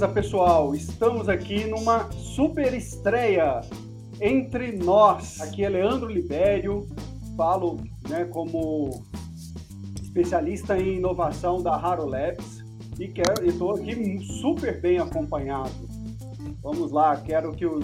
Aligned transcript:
beleza, 0.00 0.08
pessoal? 0.08 0.74
Estamos 0.74 1.28
aqui 1.28 1.64
numa 1.66 2.10
super 2.12 2.72
estreia 2.72 3.60
entre 4.20 4.72
nós. 4.72 5.40
Aqui 5.42 5.62
é 5.62 5.68
Leandro 5.68 6.08
Libério, 6.08 6.86
falo 7.36 7.78
né, 8.08 8.24
como 8.24 9.04
especialista 10.00 10.78
em 10.78 10.96
inovação 10.96 11.62
da 11.62 11.74
Haro 11.74 12.06
Labs 12.06 12.64
e 12.98 13.12
estou 13.42 13.74
aqui 13.74 14.18
super 14.40 14.80
bem 14.80 14.98
acompanhado. 14.98 15.70
Vamos 16.62 16.92
lá, 16.92 17.16
quero 17.16 17.52
que 17.52 17.66
o 17.66 17.80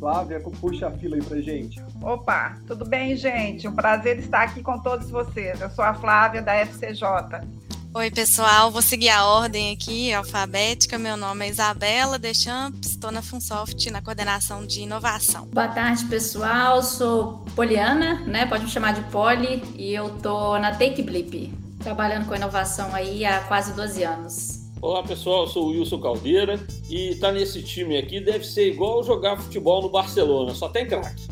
Flávia 0.00 0.40
puxe 0.60 0.84
a 0.84 0.90
fila 0.90 1.14
aí 1.16 1.22
pra 1.22 1.40
gente. 1.40 1.80
Opa, 2.02 2.56
tudo 2.66 2.84
bem, 2.84 3.14
gente? 3.16 3.68
Um 3.68 3.74
prazer 3.74 4.18
estar 4.18 4.42
aqui 4.42 4.60
com 4.60 4.78
todos 4.80 5.08
vocês. 5.08 5.60
Eu 5.60 5.70
sou 5.70 5.84
a 5.84 5.94
Flávia 5.94 6.42
da 6.42 6.54
FCJ. 6.54 7.62
Oi, 7.94 8.10
pessoal. 8.10 8.70
Vou 8.70 8.80
seguir 8.80 9.10
a 9.10 9.26
ordem 9.26 9.70
aqui, 9.70 10.14
alfabética. 10.14 10.98
Meu 10.98 11.14
nome 11.14 11.44
é 11.44 11.50
Isabela 11.50 12.18
Deschamps, 12.18 12.92
estou 12.92 13.12
na 13.12 13.20
Funsoft, 13.20 13.90
na 13.90 14.00
coordenação 14.00 14.64
de 14.64 14.80
inovação. 14.80 15.46
Boa 15.52 15.68
tarde, 15.68 16.06
pessoal. 16.06 16.82
Sou 16.82 17.44
Poliana, 17.54 18.20
né? 18.26 18.46
Pode 18.46 18.64
me 18.64 18.70
chamar 18.70 18.94
de 18.94 19.02
Poli, 19.10 19.62
e 19.76 19.92
eu 19.92 20.08
tô 20.20 20.58
na 20.58 20.70
Take 20.70 21.02
Blip, 21.02 21.52
trabalhando 21.80 22.26
com 22.26 22.34
inovação 22.34 22.94
aí 22.94 23.26
há 23.26 23.40
quase 23.40 23.74
12 23.74 24.02
anos. 24.02 24.62
Olá, 24.80 25.02
pessoal. 25.02 25.42
Eu 25.42 25.48
sou 25.48 25.66
o 25.66 25.70
Wilson 25.72 26.00
Caldeira 26.00 26.58
e 26.88 27.14
tá 27.16 27.30
nesse 27.30 27.62
time 27.62 27.98
aqui 27.98 28.20
deve 28.20 28.46
ser 28.46 28.68
igual 28.68 29.04
jogar 29.04 29.36
futebol 29.36 29.82
no 29.82 29.90
Barcelona, 29.90 30.54
só 30.54 30.66
tem 30.66 30.86
craque. 30.86 31.31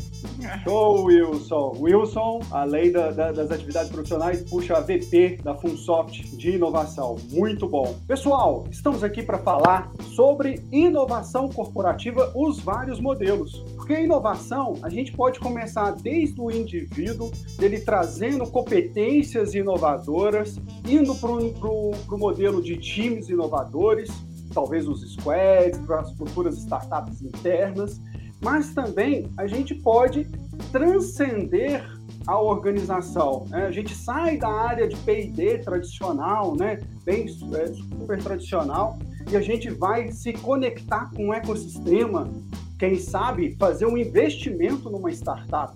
Show, 0.63 1.05
Wilson. 1.05 1.77
Wilson, 1.79 2.41
além 2.51 2.91
da, 2.91 3.11
da, 3.11 3.31
das 3.31 3.51
atividades 3.51 3.91
profissionais, 3.91 4.41
puxa 4.49 4.77
a 4.77 4.79
VP 4.79 5.39
da 5.43 5.55
Funsoft 5.55 6.35
de 6.35 6.51
inovação. 6.51 7.17
Muito 7.31 7.67
bom. 7.67 7.95
Pessoal, 8.07 8.65
estamos 8.69 9.03
aqui 9.03 9.23
para 9.23 9.37
falar 9.37 9.91
sobre 10.15 10.63
inovação 10.71 11.49
corporativa, 11.49 12.31
os 12.35 12.59
vários 12.59 12.99
modelos. 12.99 13.63
Porque 13.75 13.93
a 13.93 14.01
inovação, 14.01 14.77
a 14.81 14.89
gente 14.89 15.11
pode 15.11 15.39
começar 15.39 15.91
desde 15.91 16.39
o 16.39 16.51
indivíduo, 16.51 17.31
ele 17.59 17.79
trazendo 17.79 18.45
competências 18.49 19.53
inovadoras, 19.53 20.59
indo 20.87 21.15
para 21.15 21.31
o 21.31 22.17
modelo 22.17 22.61
de 22.61 22.77
times 22.77 23.29
inovadores, 23.29 24.09
talvez 24.53 24.87
os 24.87 25.01
squads, 25.13 25.79
para 25.79 26.01
as 26.01 26.11
futuras 26.13 26.57
startups 26.57 27.21
internas, 27.21 27.99
mas 28.41 28.73
também 28.73 29.31
a 29.37 29.47
gente 29.47 29.75
pode 29.75 30.27
transcender 30.71 31.85
a 32.27 32.39
organização. 32.39 33.45
Né? 33.49 33.65
A 33.65 33.71
gente 33.71 33.95
sai 33.95 34.37
da 34.37 34.49
área 34.49 34.87
de 34.87 34.95
P&D 34.97 35.59
tradicional, 35.59 36.55
né? 36.55 36.79
bem 37.03 37.25
é, 37.25 37.67
super 37.67 38.21
tradicional, 38.21 38.97
e 39.31 39.37
a 39.37 39.41
gente 39.41 39.69
vai 39.69 40.11
se 40.11 40.33
conectar 40.33 41.09
com 41.15 41.29
o 41.29 41.33
ecossistema, 41.33 42.29
quem 42.77 42.97
sabe 42.97 43.55
fazer 43.59 43.85
um 43.85 43.97
investimento 43.97 44.89
numa 44.89 45.11
startup. 45.11 45.73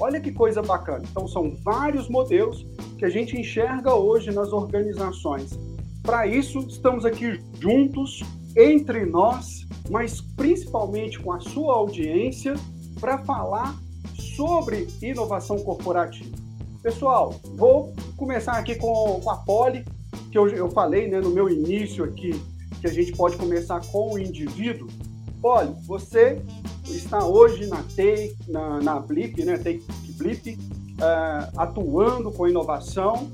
Olha 0.00 0.20
que 0.20 0.32
coisa 0.32 0.62
bacana. 0.62 1.04
Então 1.10 1.26
são 1.26 1.56
vários 1.62 2.08
modelos 2.08 2.66
que 2.98 3.04
a 3.04 3.08
gente 3.08 3.36
enxerga 3.36 3.94
hoje 3.94 4.30
nas 4.32 4.52
organizações. 4.52 5.58
Para 6.02 6.26
isso, 6.26 6.60
estamos 6.60 7.04
aqui 7.04 7.40
juntos, 7.60 8.22
entre 8.56 9.04
nós, 9.04 9.67
mas 9.90 10.20
principalmente 10.20 11.18
com 11.18 11.32
a 11.32 11.40
sua 11.40 11.74
audiência, 11.74 12.54
para 13.00 13.18
falar 13.18 13.76
sobre 14.18 14.88
inovação 15.00 15.58
corporativa. 15.58 16.36
Pessoal, 16.82 17.34
vou 17.56 17.92
começar 18.16 18.52
aqui 18.52 18.74
com, 18.74 19.20
com 19.22 19.30
a 19.30 19.36
Poli, 19.36 19.84
que 20.30 20.38
eu, 20.38 20.48
eu 20.48 20.70
falei 20.70 21.08
né, 21.08 21.20
no 21.20 21.30
meu 21.30 21.48
início 21.48 22.04
aqui, 22.04 22.40
que 22.80 22.86
a 22.86 22.92
gente 22.92 23.12
pode 23.12 23.36
começar 23.36 23.80
com 23.86 24.14
o 24.14 24.18
indivíduo. 24.18 24.88
Poli, 25.40 25.74
você 25.86 26.40
está 26.84 27.24
hoje 27.24 27.66
na 27.66 27.76
Take, 27.76 28.36
na, 28.48 28.80
na 28.80 29.00
Blip, 29.00 29.44
né, 29.44 29.58
Take 29.58 29.84
Blip, 30.16 30.50
uh, 30.54 31.52
atuando 31.56 32.30
com 32.32 32.48
inovação 32.48 33.30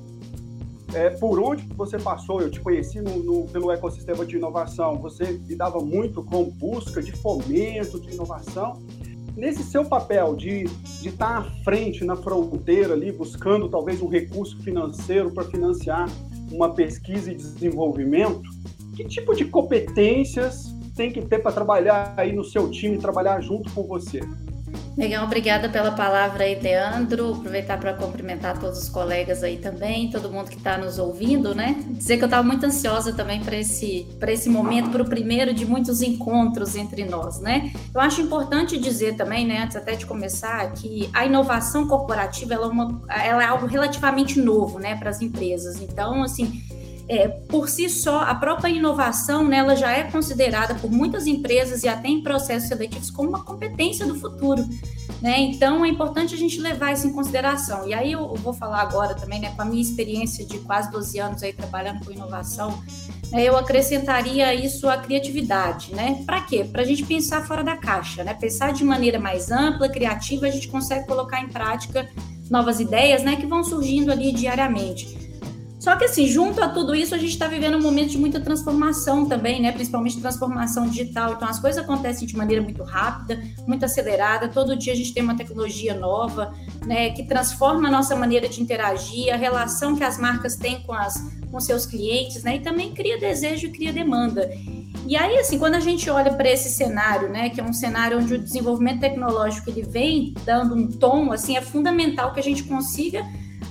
é, 0.94 1.10
por 1.10 1.40
onde 1.40 1.64
você 1.74 1.98
passou, 1.98 2.40
eu 2.40 2.50
te 2.50 2.60
conheci 2.60 3.00
no, 3.00 3.22
no, 3.22 3.48
pelo 3.48 3.70
ecossistema 3.70 4.24
de 4.24 4.36
inovação, 4.36 4.96
você 4.98 5.24
lidava 5.24 5.80
muito 5.80 6.22
com 6.22 6.44
busca 6.44 7.02
de 7.02 7.12
fomento, 7.12 8.00
de 8.00 8.14
inovação. 8.14 8.80
Nesse 9.36 9.64
seu 9.64 9.84
papel 9.84 10.36
de, 10.36 10.64
estar 11.02 11.38
à 11.38 11.42
frente, 11.64 12.04
na 12.04 12.14
fronteira 12.14 12.94
ali, 12.94 13.10
buscando 13.10 13.68
talvez 13.68 14.00
um 14.00 14.08
recurso 14.08 14.56
financeiro 14.62 15.32
para 15.32 15.44
financiar 15.44 16.08
uma 16.52 16.72
pesquisa 16.72 17.32
e 17.32 17.34
desenvolvimento, 17.34 18.48
que 18.94 19.04
tipo 19.04 19.34
de 19.34 19.44
competências 19.44 20.72
tem 20.94 21.10
que 21.10 21.20
ter 21.20 21.40
para 21.40 21.50
trabalhar 21.50 22.14
aí 22.16 22.32
no 22.32 22.44
seu 22.44 22.70
time, 22.70 22.96
trabalhar 22.98 23.40
junto 23.40 23.68
com 23.72 23.82
você? 23.82 24.20
Legal, 24.96 25.24
obrigada 25.24 25.68
pela 25.68 25.90
palavra 25.90 26.44
aí, 26.44 26.54
Leandro. 26.54 27.34
Aproveitar 27.34 27.78
para 27.78 27.94
cumprimentar 27.94 28.58
todos 28.58 28.78
os 28.84 28.88
colegas 28.88 29.42
aí 29.42 29.58
também, 29.58 30.08
todo 30.08 30.30
mundo 30.30 30.48
que 30.48 30.56
está 30.56 30.78
nos 30.78 30.98
ouvindo, 30.98 31.52
né? 31.52 31.76
Dizer 31.88 32.16
que 32.16 32.22
eu 32.22 32.26
estava 32.26 32.46
muito 32.46 32.64
ansiosa 32.64 33.12
também 33.12 33.42
para 33.42 33.56
esse, 33.56 34.06
esse 34.28 34.48
momento, 34.48 34.90
para 34.90 35.02
o 35.02 35.04
primeiro 35.04 35.52
de 35.52 35.66
muitos 35.66 36.00
encontros 36.00 36.76
entre 36.76 37.04
nós, 37.04 37.40
né? 37.40 37.72
Eu 37.92 38.00
acho 38.00 38.20
importante 38.20 38.78
dizer 38.78 39.16
também, 39.16 39.44
né, 39.44 39.64
antes 39.64 39.76
até 39.76 39.96
de 39.96 40.06
começar, 40.06 40.72
que 40.72 41.10
a 41.12 41.26
inovação 41.26 41.88
corporativa 41.88 42.54
ela 42.54 42.66
é, 42.66 42.68
uma, 42.68 43.02
ela 43.08 43.42
é 43.42 43.46
algo 43.46 43.66
relativamente 43.66 44.38
novo, 44.38 44.78
né, 44.78 44.94
para 44.94 45.10
as 45.10 45.20
empresas. 45.20 45.80
Então, 45.80 46.22
assim, 46.22 46.62
é, 47.06 47.28
por 47.28 47.68
si 47.68 47.88
só, 47.88 48.20
a 48.20 48.34
própria 48.34 48.70
inovação 48.70 49.46
né, 49.46 49.58
ela 49.58 49.76
já 49.76 49.92
é 49.92 50.04
considerada 50.04 50.74
por 50.74 50.90
muitas 50.90 51.26
empresas 51.26 51.82
e 51.82 51.88
até 51.88 52.08
em 52.08 52.22
processos 52.22 52.68
seletivos 52.68 53.10
como 53.10 53.28
uma 53.28 53.44
competência 53.44 54.06
do 54.06 54.14
futuro. 54.14 54.66
Né? 55.20 55.38
Então, 55.40 55.84
é 55.84 55.88
importante 55.88 56.34
a 56.34 56.38
gente 56.38 56.58
levar 56.60 56.92
isso 56.92 57.06
em 57.06 57.12
consideração. 57.12 57.86
E 57.86 57.92
aí 57.92 58.12
eu 58.12 58.34
vou 58.36 58.54
falar 58.54 58.80
agora 58.80 59.14
também, 59.14 59.40
né, 59.40 59.52
com 59.54 59.62
a 59.62 59.64
minha 59.64 59.82
experiência 59.82 60.46
de 60.46 60.58
quase 60.60 60.90
12 60.90 61.18
anos 61.18 61.42
aí 61.42 61.52
trabalhando 61.52 62.04
com 62.04 62.10
inovação, 62.10 62.82
né, 63.30 63.42
eu 63.42 63.56
acrescentaria 63.56 64.54
isso 64.54 64.88
à 64.88 64.96
criatividade. 64.96 65.94
Né? 65.94 66.22
Para 66.24 66.40
quê? 66.40 66.64
Para 66.64 66.82
a 66.82 66.86
gente 66.86 67.04
pensar 67.04 67.46
fora 67.46 67.62
da 67.62 67.76
caixa, 67.76 68.24
né? 68.24 68.32
pensar 68.32 68.72
de 68.72 68.82
maneira 68.82 69.18
mais 69.18 69.50
ampla, 69.50 69.90
criativa, 69.90 70.46
a 70.46 70.50
gente 70.50 70.68
consegue 70.68 71.06
colocar 71.06 71.42
em 71.42 71.48
prática 71.48 72.08
novas 72.50 72.80
ideias 72.80 73.22
né, 73.22 73.36
que 73.36 73.46
vão 73.46 73.62
surgindo 73.62 74.10
ali 74.10 74.32
diariamente. 74.32 75.23
Só 75.84 75.94
que 75.96 76.04
assim, 76.06 76.26
junto 76.26 76.62
a 76.62 76.68
tudo 76.68 76.94
isso, 76.94 77.14
a 77.14 77.18
gente 77.18 77.32
está 77.32 77.46
vivendo 77.46 77.76
um 77.76 77.82
momento 77.82 78.08
de 78.08 78.16
muita 78.16 78.40
transformação 78.40 79.26
também, 79.26 79.60
né? 79.60 79.70
Principalmente 79.70 80.18
transformação 80.18 80.88
digital. 80.88 81.34
Então 81.34 81.46
as 81.46 81.60
coisas 81.60 81.84
acontecem 81.84 82.26
de 82.26 82.34
maneira 82.34 82.62
muito 82.62 82.82
rápida, 82.82 83.38
muito 83.66 83.84
acelerada. 83.84 84.48
Todo 84.48 84.74
dia 84.76 84.94
a 84.94 84.96
gente 84.96 85.12
tem 85.12 85.22
uma 85.22 85.36
tecnologia 85.36 85.92
nova, 85.92 86.54
né? 86.86 87.10
Que 87.10 87.22
transforma 87.24 87.88
a 87.88 87.90
nossa 87.90 88.16
maneira 88.16 88.48
de 88.48 88.62
interagir, 88.62 89.30
a 89.30 89.36
relação 89.36 89.94
que 89.94 90.02
as 90.02 90.16
marcas 90.16 90.56
têm 90.56 90.80
com 90.80 90.94
as 90.94 91.22
com 91.52 91.60
seus 91.60 91.84
clientes, 91.84 92.42
né? 92.42 92.56
E 92.56 92.60
também 92.60 92.94
cria 92.94 93.20
desejo 93.20 93.70
cria 93.70 93.92
demanda. 93.92 94.50
E 95.06 95.18
aí, 95.18 95.36
assim, 95.36 95.58
quando 95.58 95.74
a 95.74 95.80
gente 95.80 96.08
olha 96.08 96.32
para 96.32 96.50
esse 96.50 96.70
cenário, 96.70 97.28
né, 97.28 97.50
que 97.50 97.60
é 97.60 97.62
um 97.62 97.74
cenário 97.74 98.18
onde 98.18 98.32
o 98.32 98.38
desenvolvimento 98.38 99.00
tecnológico 99.00 99.68
ele 99.68 99.82
vem 99.82 100.32
dando 100.46 100.74
um 100.74 100.90
tom, 100.90 101.30
assim, 101.30 101.58
é 101.58 101.60
fundamental 101.60 102.32
que 102.32 102.40
a 102.40 102.42
gente 102.42 102.62
consiga 102.62 103.22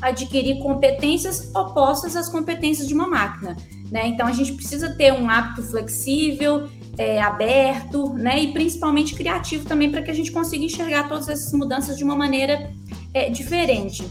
adquirir 0.03 0.59
competências 0.59 1.53
opostas 1.56 2.16
às 2.16 2.30
competências 2.30 2.88
de 2.88 2.94
uma 2.94 3.08
máquina. 3.08 3.56
Né? 3.91 4.08
Então, 4.08 4.28
a 4.28 4.31
gente 4.31 4.53
precisa 4.53 4.90
ter 4.96 5.14
um 5.14 5.30
hábito 5.30 5.64
flexível, 5.64 6.68
é, 6.97 7.22
aberto, 7.22 8.13
né? 8.13 8.42
E 8.42 8.53
principalmente 8.53 9.16
criativo 9.16 9.66
também 9.66 9.90
para 9.90 10.02
que 10.02 10.12
a 10.12 10.13
gente 10.13 10.31
consiga 10.31 10.63
enxergar 10.63 11.08
todas 11.08 11.28
essas 11.28 11.52
mudanças 11.53 11.98
de 11.98 12.04
uma 12.04 12.16
maneira 12.16 12.72
é, 13.13 13.30
diferente. 13.30 14.07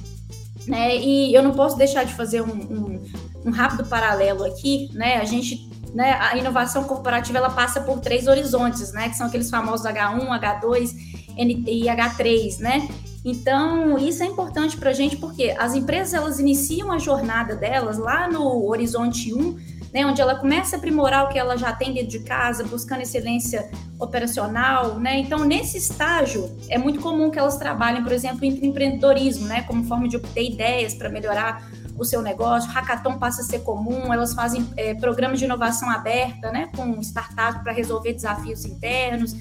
Né? 0.66 0.96
E 0.96 1.34
eu 1.34 1.42
não 1.42 1.52
posso 1.52 1.76
deixar 1.76 2.04
de 2.04 2.14
fazer 2.14 2.40
um, 2.40 2.52
um, 2.52 3.04
um 3.46 3.50
rápido 3.50 3.84
paralelo 3.88 4.44
aqui, 4.44 4.88
né? 4.92 5.16
A 5.16 5.24
gente, 5.24 5.68
né? 5.94 6.12
A 6.20 6.36
inovação 6.36 6.84
corporativa 6.84 7.38
ela 7.38 7.50
passa 7.50 7.80
por 7.80 8.00
três 8.00 8.26
horizontes, 8.26 8.92
né? 8.92 9.08
Que 9.08 9.16
são 9.16 9.26
aqueles 9.26 9.50
famosos 9.50 9.86
H1, 9.86 10.28
H2 10.40 10.90
e 11.66 11.82
H3, 11.84 12.58
né? 12.58 12.88
Então, 13.24 13.96
isso 13.98 14.22
é 14.22 14.26
importante 14.26 14.76
para 14.76 14.90
a 14.90 14.92
gente 14.92 15.16
porque 15.16 15.54
as 15.58 15.74
empresas 15.74 16.12
elas 16.12 16.40
iniciam 16.40 16.90
a 16.90 16.98
jornada 16.98 17.54
delas 17.54 17.96
lá 17.98 18.28
no 18.28 18.66
horizonte 18.68 19.32
1, 19.32 19.56
né, 19.92 20.06
onde 20.06 20.20
ela 20.20 20.34
começa 20.34 20.74
a 20.74 20.78
aprimorar 20.78 21.26
o 21.26 21.28
que 21.28 21.38
ela 21.38 21.56
já 21.56 21.72
tem 21.72 21.92
dentro 21.92 22.10
de 22.10 22.20
casa, 22.20 22.64
buscando 22.64 23.02
excelência 23.02 23.70
operacional. 23.98 24.98
Né? 24.98 25.18
Então, 25.18 25.44
nesse 25.44 25.76
estágio, 25.76 26.50
é 26.68 26.78
muito 26.78 27.00
comum 27.00 27.30
que 27.30 27.38
elas 27.38 27.58
trabalhem, 27.58 28.02
por 28.02 28.10
exemplo, 28.10 28.44
em 28.44 28.66
empreendedorismo, 28.66 29.46
né, 29.46 29.62
como 29.62 29.84
forma 29.84 30.08
de 30.08 30.16
obter 30.16 30.50
ideias 30.50 30.94
para 30.94 31.08
melhorar 31.08 31.70
o 31.96 32.04
seu 32.04 32.22
negócio. 32.22 32.70
Hackathon 32.70 33.18
passa 33.18 33.42
a 33.42 33.44
ser 33.44 33.60
comum, 33.60 34.12
elas 34.12 34.34
fazem 34.34 34.66
é, 34.76 34.94
programas 34.94 35.38
de 35.38 35.44
inovação 35.44 35.88
aberta, 35.90 36.50
né, 36.50 36.70
com 36.74 36.98
startups 37.00 37.62
para 37.62 37.72
resolver 37.72 38.14
desafios 38.14 38.64
internos. 38.64 39.36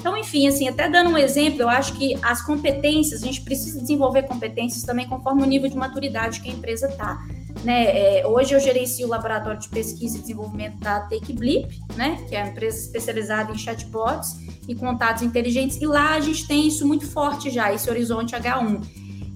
Então, 0.00 0.16
enfim, 0.16 0.48
assim, 0.48 0.66
até 0.66 0.88
dando 0.88 1.10
um 1.10 1.18
exemplo, 1.18 1.60
eu 1.60 1.68
acho 1.68 1.92
que 1.92 2.18
as 2.22 2.40
competências, 2.40 3.22
a 3.22 3.26
gente 3.26 3.42
precisa 3.42 3.78
desenvolver 3.78 4.22
competências 4.22 4.82
também 4.82 5.06
conforme 5.06 5.42
o 5.42 5.46
nível 5.46 5.68
de 5.68 5.76
maturidade 5.76 6.40
que 6.40 6.48
a 6.48 6.52
empresa 6.52 6.88
está. 6.88 7.22
Né? 7.62 8.20
É, 8.20 8.26
hoje 8.26 8.54
eu 8.54 8.60
gerencio 8.60 9.06
o 9.06 9.10
laboratório 9.10 9.60
de 9.60 9.68
pesquisa 9.68 10.16
e 10.16 10.20
desenvolvimento 10.22 10.78
da 10.78 11.00
TakeBlip, 11.00 11.78
né? 11.96 12.24
que 12.26 12.34
é 12.34 12.42
uma 12.42 12.50
empresa 12.50 12.78
especializada 12.78 13.52
em 13.52 13.58
chatbots 13.58 14.36
e 14.66 14.74
contatos 14.74 15.22
inteligentes, 15.22 15.78
e 15.78 15.86
lá 15.86 16.14
a 16.14 16.20
gente 16.20 16.46
tem 16.46 16.66
isso 16.66 16.86
muito 16.86 17.06
forte 17.06 17.50
já, 17.50 17.70
esse 17.70 17.90
horizonte 17.90 18.34
H1. 18.34 18.80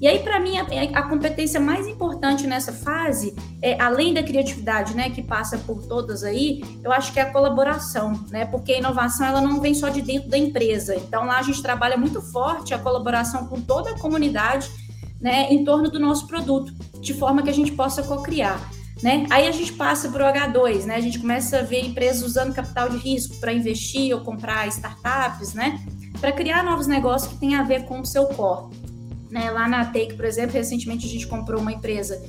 E 0.04 0.06
aí, 0.06 0.18
para 0.18 0.38
mim, 0.38 0.58
a, 0.58 0.98
a, 0.98 1.02
competência 1.08 1.58
mais 1.58 1.86
importante 1.86 2.46
nessa 2.46 2.74
fase, 2.74 3.34
é, 3.62 3.80
além 3.80 4.12
da 4.12 4.22
criatividade, 4.22 4.94
né, 4.94 5.08
que 5.08 5.22
passa 5.22 5.56
por 5.56 5.86
todas 5.86 6.22
aí, 6.22 6.62
eu 6.84 6.92
acho 6.92 7.10
que 7.10 7.18
é 7.18 7.22
a 7.22 7.32
colaboração, 7.32 8.12
né, 8.28 8.44
porque 8.44 8.74
a 8.74 8.78
inovação 8.80 9.26
ela 9.26 9.40
não 9.40 9.62
vem 9.62 9.72
só 9.72 9.88
de 9.88 10.02
dentro 10.02 10.28
da 10.28 10.36
empresa. 10.36 10.94
Então, 10.94 11.24
lá 11.24 11.38
a 11.38 11.42
gente 11.42 11.62
trabalha 11.62 11.96
muito 11.96 12.20
forte 12.20 12.74
a 12.74 12.78
colaboração 12.78 13.46
com 13.46 13.58
toda 13.62 13.92
a 13.92 13.98
comunidade, 13.98 14.70
né, 15.18 15.50
em 15.50 15.64
torno 15.64 15.90
do 15.90 15.98
nosso 15.98 16.26
produto, 16.26 16.74
de 17.00 17.14
forma 17.14 17.42
que 17.42 17.48
a 17.48 17.54
gente 17.54 17.72
possa 17.72 18.02
co-criar. 18.02 18.60
Né? 19.02 19.24
Aí 19.30 19.48
a 19.48 19.52
gente 19.52 19.72
passa 19.72 20.10
para 20.10 20.30
o 20.30 20.34
H2, 20.34 20.84
né? 20.84 20.96
A 20.96 21.00
gente 21.00 21.18
começa 21.18 21.60
a 21.60 21.62
ver 21.62 21.80
empresas 21.80 22.22
usando 22.22 22.54
capital 22.54 22.90
de 22.90 22.96
risco 22.98 23.36
para 23.40 23.52
investir 23.52 24.14
ou 24.14 24.20
comprar 24.20 24.68
startups, 24.68 25.52
né? 25.52 25.80
Para 26.20 26.30
criar 26.30 26.62
novos 26.62 26.86
negócios 26.86 27.32
que 27.32 27.38
tenham 27.38 27.60
a 27.60 27.64
ver 27.64 27.86
com 27.86 28.00
o 28.00 28.06
seu 28.06 28.26
core. 28.26 28.93
Né? 29.34 29.50
Lá 29.50 29.66
na 29.66 29.84
Take, 29.86 30.14
por 30.14 30.24
exemplo, 30.24 30.52
recentemente 30.52 31.06
a 31.06 31.08
gente 31.08 31.26
comprou 31.26 31.60
uma 31.60 31.72
empresa 31.72 32.22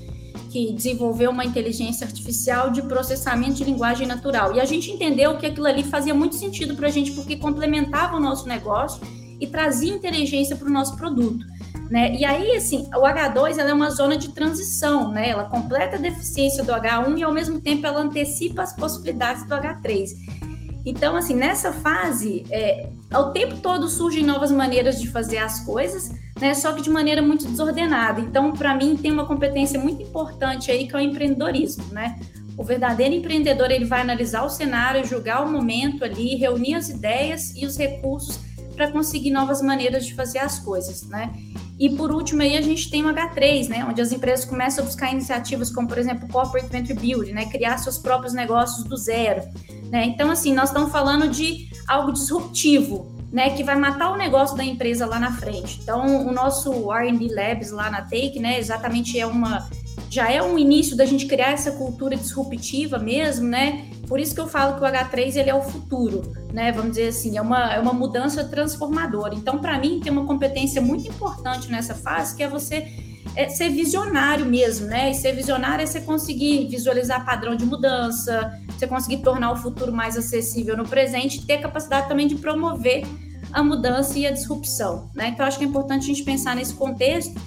que 0.49 0.73
desenvolveu 0.73 1.29
uma 1.29 1.45
inteligência 1.45 2.03
artificial 2.03 2.71
de 2.71 2.81
processamento 2.81 3.53
de 3.53 3.63
linguagem 3.63 4.07
natural. 4.07 4.55
E 4.55 4.59
a 4.59 4.65
gente 4.65 4.89
entendeu 4.89 5.37
que 5.37 5.45
aquilo 5.45 5.67
ali 5.67 5.83
fazia 5.83 6.15
muito 6.15 6.33
sentido 6.33 6.75
para 6.75 6.87
a 6.87 6.89
gente, 6.89 7.11
porque 7.11 7.35
complementava 7.35 8.17
o 8.17 8.19
nosso 8.19 8.47
negócio 8.47 8.99
e 9.39 9.45
trazia 9.45 9.93
inteligência 9.93 10.55
para 10.55 10.67
o 10.67 10.71
nosso 10.71 10.97
produto. 10.97 11.45
Né? 11.91 12.15
E 12.15 12.25
aí, 12.25 12.55
assim, 12.55 12.89
o 12.95 13.01
H2 13.01 13.59
ela 13.59 13.69
é 13.69 13.73
uma 13.73 13.91
zona 13.91 14.17
de 14.17 14.29
transição, 14.29 15.11
né? 15.11 15.29
Ela 15.29 15.43
completa 15.43 15.97
a 15.97 15.99
deficiência 15.99 16.63
do 16.63 16.71
H1 16.71 17.19
e, 17.19 17.23
ao 17.23 17.31
mesmo 17.31 17.61
tempo, 17.61 17.85
ela 17.85 18.01
antecipa 18.01 18.63
as 18.63 18.75
possibilidades 18.75 19.45
do 19.45 19.53
H3. 19.53 20.09
Então, 20.83 21.15
assim, 21.15 21.35
nessa 21.35 21.71
fase, 21.71 22.43
é, 22.49 22.89
ao 23.11 23.31
tempo 23.31 23.57
todo 23.57 23.87
surgem 23.87 24.23
novas 24.23 24.51
maneiras 24.51 24.99
de 24.99 25.07
fazer 25.07 25.37
as 25.37 25.59
coisas, 25.59 26.09
né? 26.39 26.53
Só 26.53 26.73
que 26.73 26.81
de 26.81 26.89
maneira 26.89 27.21
muito 27.21 27.47
desordenada. 27.47 28.21
Então, 28.21 28.51
para 28.51 28.75
mim, 28.75 28.95
tem 28.95 29.11
uma 29.11 29.25
competência 29.25 29.79
muito 29.79 30.01
importante 30.03 30.71
aí 30.71 30.87
que 30.87 30.95
é 30.95 30.99
o 30.99 31.01
empreendedorismo, 31.01 31.85
né? 31.91 32.19
O 32.57 32.63
verdadeiro 32.63 33.13
empreendedor 33.13 33.69
ele 33.69 33.85
vai 33.85 34.01
analisar 34.01 34.43
o 34.43 34.49
cenário, 34.49 35.05
julgar 35.05 35.45
o 35.45 35.51
momento 35.51 36.03
ali, 36.03 36.35
reunir 36.35 36.75
as 36.75 36.89
ideias 36.89 37.53
e 37.55 37.65
os 37.65 37.77
recursos 37.77 38.39
para 38.75 38.91
conseguir 38.91 39.31
novas 39.31 39.61
maneiras 39.61 40.05
de 40.05 40.13
fazer 40.13 40.39
as 40.39 40.59
coisas, 40.59 41.03
né? 41.03 41.33
E 41.77 41.89
por 41.89 42.11
último 42.11 42.41
aí 42.41 42.55
a 42.55 42.61
gente 42.61 42.89
tem 42.89 43.05
o 43.05 43.09
H3, 43.09 43.67
né, 43.67 43.85
onde 43.85 44.01
as 44.01 44.11
empresas 44.13 44.45
começam 44.45 44.83
a 44.83 44.87
buscar 44.87 45.11
iniciativas 45.11 45.69
como, 45.69 45.87
por 45.87 45.97
exemplo, 45.97 46.27
Corporate 46.29 46.69
Venture 46.69 46.97
Build, 46.97 47.33
né, 47.33 47.47
criar 47.47 47.77
seus 47.77 47.97
próprios 47.97 48.33
negócios 48.33 48.85
do 48.85 48.95
zero, 48.95 49.43
né? 49.89 50.05
Então 50.05 50.31
assim, 50.31 50.53
nós 50.53 50.69
estamos 50.69 50.89
falando 50.91 51.27
de 51.27 51.69
algo 51.85 52.13
disruptivo, 52.13 53.14
né, 53.35 53.49
que 53.49 53.65
vai 53.65 53.75
matar 53.75 54.13
o 54.13 54.15
negócio 54.15 54.55
da 54.55 54.63
empresa 54.63 55.05
lá 55.05 55.19
na 55.19 55.33
frente. 55.33 55.81
Então, 55.83 56.25
o 56.25 56.31
nosso 56.31 56.89
R&D 56.89 57.27
Labs 57.35 57.69
lá 57.69 57.91
na 57.91 58.01
Take, 58.01 58.39
né, 58.39 58.57
exatamente 58.57 59.19
é 59.19 59.27
uma 59.27 59.67
já 60.09 60.31
é 60.31 60.41
um 60.41 60.57
início 60.57 60.95
da 60.95 61.05
gente 61.05 61.25
criar 61.25 61.51
essa 61.51 61.71
cultura 61.73 62.15
disruptiva 62.15 62.97
mesmo, 62.97 63.47
né? 63.47 63.85
Por 64.07 64.17
isso 64.19 64.33
que 64.33 64.39
eu 64.39 64.47
falo 64.47 64.75
que 64.75 64.81
o 64.81 64.85
H3 64.85 65.35
ele 65.35 65.49
é 65.49 65.55
o 65.55 65.61
futuro, 65.61 66.21
né? 66.53 66.71
Vamos 66.71 66.91
dizer 66.91 67.09
assim, 67.09 67.37
é 67.37 67.41
uma, 67.41 67.73
é 67.73 67.79
uma 67.79 67.91
mudança 67.91 68.45
transformadora. 68.45 69.35
Então, 69.35 69.59
para 69.59 69.77
mim, 69.77 69.99
tem 70.01 70.11
uma 70.11 70.25
competência 70.25 70.81
muito 70.81 71.09
importante 71.09 71.69
nessa 71.69 71.93
fase, 71.93 72.35
que 72.37 72.43
é 72.43 72.47
você 72.47 72.87
é 73.35 73.49
ser 73.49 73.69
visionário 73.69 74.45
mesmo, 74.45 74.87
né? 74.87 75.11
E 75.11 75.15
ser 75.15 75.33
visionário 75.33 75.83
é 75.83 75.85
você 75.85 75.99
conseguir 75.99 76.67
visualizar 76.69 77.25
padrão 77.25 77.55
de 77.55 77.65
mudança, 77.65 78.57
você 78.69 78.87
conseguir 78.87 79.17
tornar 79.17 79.51
o 79.51 79.57
futuro 79.57 79.91
mais 79.91 80.15
acessível 80.15 80.77
no 80.77 80.87
presente 80.87 81.45
ter 81.45 81.57
capacidade 81.57 82.07
também 82.07 82.27
de 82.27 82.35
promover 82.35 83.05
a 83.55 83.63
mudança 83.63 84.19
e 84.19 84.27
a 84.27 84.31
disrupção, 84.31 85.09
né? 85.15 85.29
Então, 85.29 85.45
acho 85.45 85.57
que 85.57 85.63
é 85.63 85.67
importante 85.67 86.03
a 86.03 86.07
gente 86.07 86.23
pensar 86.23 86.57
nesse 86.57 86.73
contexto 86.73 87.39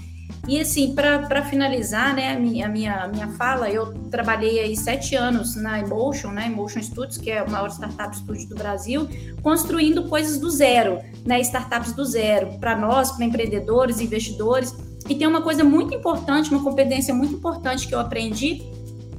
e 0.48 0.58
assim, 0.58 0.94
para 0.94 1.44
finalizar, 1.44 2.14
né, 2.14 2.32
a 2.32 2.38
minha, 2.38 2.64
a 2.64 2.68
minha, 2.70 2.94
a 3.04 3.08
minha 3.08 3.28
fala, 3.32 3.68
eu 3.68 3.92
trabalhei 4.10 4.58
aí 4.60 4.74
sete 4.74 5.14
anos 5.14 5.54
na 5.54 5.78
Emotion, 5.80 6.30
né, 6.30 6.46
Emotion 6.46 6.82
Studios, 6.82 7.18
que 7.18 7.30
é 7.30 7.42
o 7.42 7.50
maior 7.50 7.68
startup 7.68 8.16
studio 8.16 8.48
do 8.48 8.54
Brasil, 8.54 9.06
construindo 9.42 10.08
coisas 10.08 10.38
do 10.38 10.48
zero, 10.48 11.00
né, 11.26 11.38
startups 11.40 11.92
do 11.92 12.02
zero, 12.06 12.58
para 12.58 12.74
nós, 12.74 13.12
para 13.12 13.26
empreendedores, 13.26 14.00
investidores. 14.00 14.74
E 15.06 15.14
tem 15.14 15.26
uma 15.26 15.42
coisa 15.42 15.62
muito 15.62 15.94
importante, 15.94 16.50
uma 16.50 16.64
competência 16.64 17.14
muito 17.14 17.34
importante 17.34 17.86
que 17.86 17.94
eu 17.94 18.00
aprendi, 18.00 18.62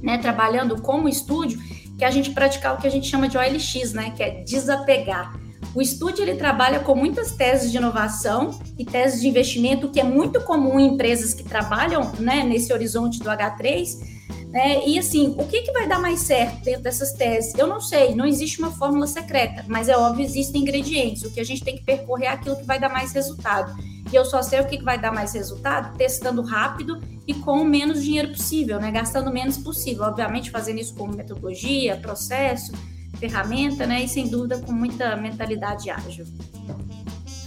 né, 0.01 0.17
trabalhando 0.17 0.81
como 0.81 1.07
estúdio, 1.07 1.59
que 1.95 2.03
é 2.03 2.07
a 2.07 2.11
gente 2.11 2.31
praticar 2.31 2.73
o 2.73 2.81
que 2.81 2.87
a 2.87 2.91
gente 2.91 3.07
chama 3.07 3.29
de 3.29 3.37
OLX, 3.37 3.93
né, 3.93 4.09
que 4.17 4.23
é 4.23 4.43
desapegar. 4.43 5.48
O 5.73 5.81
estúdio 5.81 6.23
ele 6.23 6.35
trabalha 6.35 6.79
com 6.79 6.95
muitas 6.95 7.31
teses 7.31 7.71
de 7.71 7.77
inovação 7.77 8.59
e 8.77 8.83
teses 8.83 9.21
de 9.21 9.27
investimento, 9.27 9.89
que 9.89 9.99
é 9.99 10.03
muito 10.03 10.41
comum 10.41 10.79
em 10.79 10.87
empresas 10.87 11.33
que 11.33 11.43
trabalham 11.43 12.11
né, 12.19 12.43
nesse 12.43 12.73
horizonte 12.73 13.19
do 13.19 13.29
H3. 13.29 14.19
Né? 14.47 14.87
E 14.87 14.97
assim, 14.97 15.35
o 15.37 15.45
que, 15.45 15.61
que 15.61 15.71
vai 15.71 15.87
dar 15.87 15.99
mais 15.99 16.21
certo 16.21 16.63
dentro 16.63 16.81
dessas 16.81 17.13
teses? 17.13 17.53
Eu 17.53 17.67
não 17.67 17.79
sei, 17.79 18.15
não 18.15 18.25
existe 18.25 18.57
uma 18.57 18.71
fórmula 18.71 19.05
secreta, 19.05 19.63
mas 19.67 19.87
é 19.87 19.95
óbvio, 19.95 20.25
existem 20.25 20.63
ingredientes. 20.63 21.21
O 21.21 21.31
que 21.31 21.39
a 21.39 21.45
gente 21.45 21.63
tem 21.63 21.75
que 21.75 21.83
percorrer 21.83 22.25
é 22.25 22.29
aquilo 22.29 22.55
que 22.55 22.65
vai 22.65 22.79
dar 22.79 22.89
mais 22.89 23.13
resultado. 23.13 23.71
E 24.11 24.15
eu 24.15 24.25
só 24.25 24.41
sei 24.41 24.59
o 24.59 24.65
que, 24.65 24.79
que 24.79 24.83
vai 24.83 24.99
dar 24.99 25.11
mais 25.11 25.33
resultado 25.33 25.95
testando 25.95 26.41
rápido 26.41 26.99
e 27.27 27.33
com 27.35 27.61
o 27.61 27.65
menos 27.65 28.03
dinheiro 28.03 28.29
possível, 28.29 28.79
né? 28.79 28.89
Gastando 28.89 29.29
o 29.29 29.33
menos 29.33 29.55
possível. 29.55 30.05
Obviamente, 30.05 30.49
fazendo 30.49 30.79
isso 30.79 30.95
com 30.95 31.07
metodologia, 31.07 31.95
processo 31.95 32.71
ferramenta, 33.19 33.85
né? 33.85 34.03
E 34.03 34.07
sem 34.07 34.27
dúvida 34.27 34.57
com 34.57 34.71
muita 34.71 35.15
mentalidade 35.15 35.89
ágil. 35.89 36.25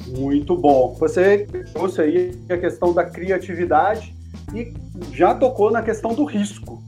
Muito 0.06 0.56
bom. 0.56 0.94
Você 0.98 1.46
trouxe 1.72 2.02
aí 2.02 2.38
a 2.50 2.56
questão 2.56 2.92
da 2.92 3.04
criatividade 3.04 4.14
e 4.54 4.74
já 5.12 5.34
tocou 5.34 5.70
na 5.70 5.82
questão 5.82 6.14
do 6.14 6.24
risco. 6.24 6.82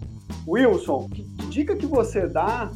Wilson, 0.46 1.08
que 1.08 1.22
dica 1.48 1.74
que 1.74 1.86
você 1.86 2.26
dá, 2.26 2.70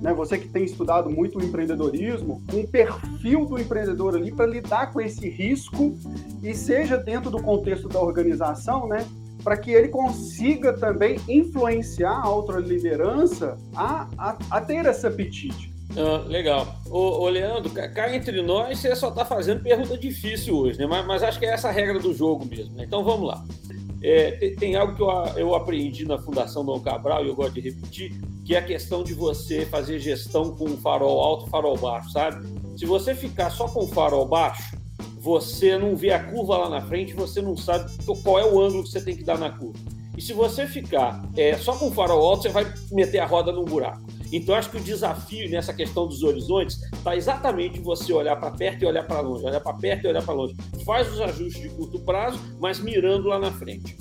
né, 0.00 0.14
você 0.14 0.38
que 0.38 0.48
tem 0.48 0.64
estudado 0.64 1.10
muito 1.10 1.38
o 1.38 1.44
empreendedorismo, 1.44 2.42
um 2.52 2.66
perfil 2.66 3.44
do 3.44 3.58
empreendedor 3.58 4.16
ali 4.16 4.32
para 4.32 4.46
lidar 4.46 4.90
com 4.92 5.00
esse 5.00 5.28
risco 5.28 5.94
e 6.42 6.54
seja 6.54 6.96
dentro 6.96 7.30
do 7.30 7.42
contexto 7.42 7.88
da 7.88 8.00
organização, 8.00 8.88
né, 8.88 9.06
para 9.42 9.56
que 9.56 9.70
ele 9.70 9.88
consiga 9.88 10.72
também 10.72 11.18
influenciar 11.28 12.20
a 12.22 12.28
outra 12.28 12.60
liderança 12.60 13.56
a, 13.74 14.08
a, 14.16 14.38
a 14.50 14.60
ter 14.60 14.84
esse 14.86 15.06
apetite. 15.06 15.70
Ah, 15.96 16.24
legal. 16.26 16.76
Ô, 16.88 17.24
ô, 17.24 17.28
Leandro, 17.28 17.70
cá 17.70 18.14
entre 18.14 18.42
nós, 18.42 18.78
você 18.78 18.94
só 18.94 19.08
está 19.08 19.24
fazendo 19.24 19.62
pergunta 19.62 19.98
difícil 19.98 20.56
hoje, 20.56 20.78
né? 20.78 20.86
Mas, 20.86 21.06
mas, 21.06 21.22
acho 21.22 21.38
que 21.38 21.46
é 21.46 21.52
essa 21.52 21.68
a 21.68 21.72
regra 21.72 21.98
do 21.98 22.14
jogo 22.14 22.44
mesmo, 22.44 22.76
né? 22.76 22.84
Então 22.84 23.02
vamos 23.02 23.26
lá. 23.26 23.44
É, 24.02 24.30
tem, 24.32 24.56
tem, 24.56 24.76
algo 24.76 24.94
que 24.94 25.02
eu, 25.02 25.08
eu 25.36 25.54
aprendi 25.54 26.06
na 26.06 26.16
Fundação 26.16 26.64
Dom 26.64 26.80
Cabral 26.80 27.24
e 27.24 27.28
eu 27.28 27.34
gosto 27.34 27.54
de 27.54 27.60
repetir, 27.60 28.12
que 28.44 28.54
é 28.54 28.58
a 28.58 28.62
questão 28.62 29.02
de 29.02 29.12
você 29.12 29.66
fazer 29.66 29.98
gestão 29.98 30.56
com 30.56 30.68
farol 30.78 31.20
alto 31.20 31.46
e 31.46 31.50
farol 31.50 31.76
baixo, 31.76 32.10
sabe? 32.10 32.46
Se 32.78 32.86
você 32.86 33.14
ficar 33.14 33.50
só 33.50 33.68
com 33.68 33.80
o 33.80 33.88
farol 33.88 34.26
baixo, 34.26 34.79
você 35.20 35.76
não 35.76 35.94
vê 35.94 36.12
a 36.12 36.24
curva 36.24 36.56
lá 36.56 36.68
na 36.70 36.80
frente, 36.80 37.12
você 37.12 37.42
não 37.42 37.54
sabe 37.54 37.92
qual 38.22 38.38
é 38.38 38.44
o 38.44 38.58
ângulo 38.58 38.82
que 38.82 38.88
você 38.88 39.02
tem 39.02 39.14
que 39.14 39.22
dar 39.22 39.38
na 39.38 39.50
curva. 39.50 39.78
E 40.16 40.22
se 40.22 40.32
você 40.32 40.66
ficar 40.66 41.22
é, 41.36 41.56
só 41.58 41.76
com 41.76 41.88
o 41.88 41.92
farol 41.92 42.26
alto, 42.26 42.42
você 42.42 42.48
vai 42.48 42.72
meter 42.90 43.18
a 43.18 43.26
roda 43.26 43.52
num 43.52 43.64
buraco. 43.64 44.02
Então, 44.32 44.54
acho 44.54 44.70
que 44.70 44.78
o 44.78 44.80
desafio 44.80 45.50
nessa 45.50 45.74
questão 45.74 46.06
dos 46.06 46.22
horizontes 46.22 46.80
está 46.92 47.16
exatamente 47.16 47.80
você 47.80 48.12
olhar 48.12 48.36
para 48.36 48.50
perto 48.50 48.82
e 48.82 48.86
olhar 48.86 49.02
para 49.02 49.20
longe, 49.20 49.44
olhar 49.44 49.60
para 49.60 49.74
perto 49.74 50.04
e 50.04 50.08
olhar 50.08 50.22
para 50.22 50.34
longe. 50.34 50.56
Faz 50.84 51.12
os 51.12 51.20
ajustes 51.20 51.60
de 51.60 51.68
curto 51.68 51.98
prazo, 52.00 52.40
mas 52.58 52.80
mirando 52.80 53.28
lá 53.28 53.38
na 53.38 53.50
frente. 53.52 53.96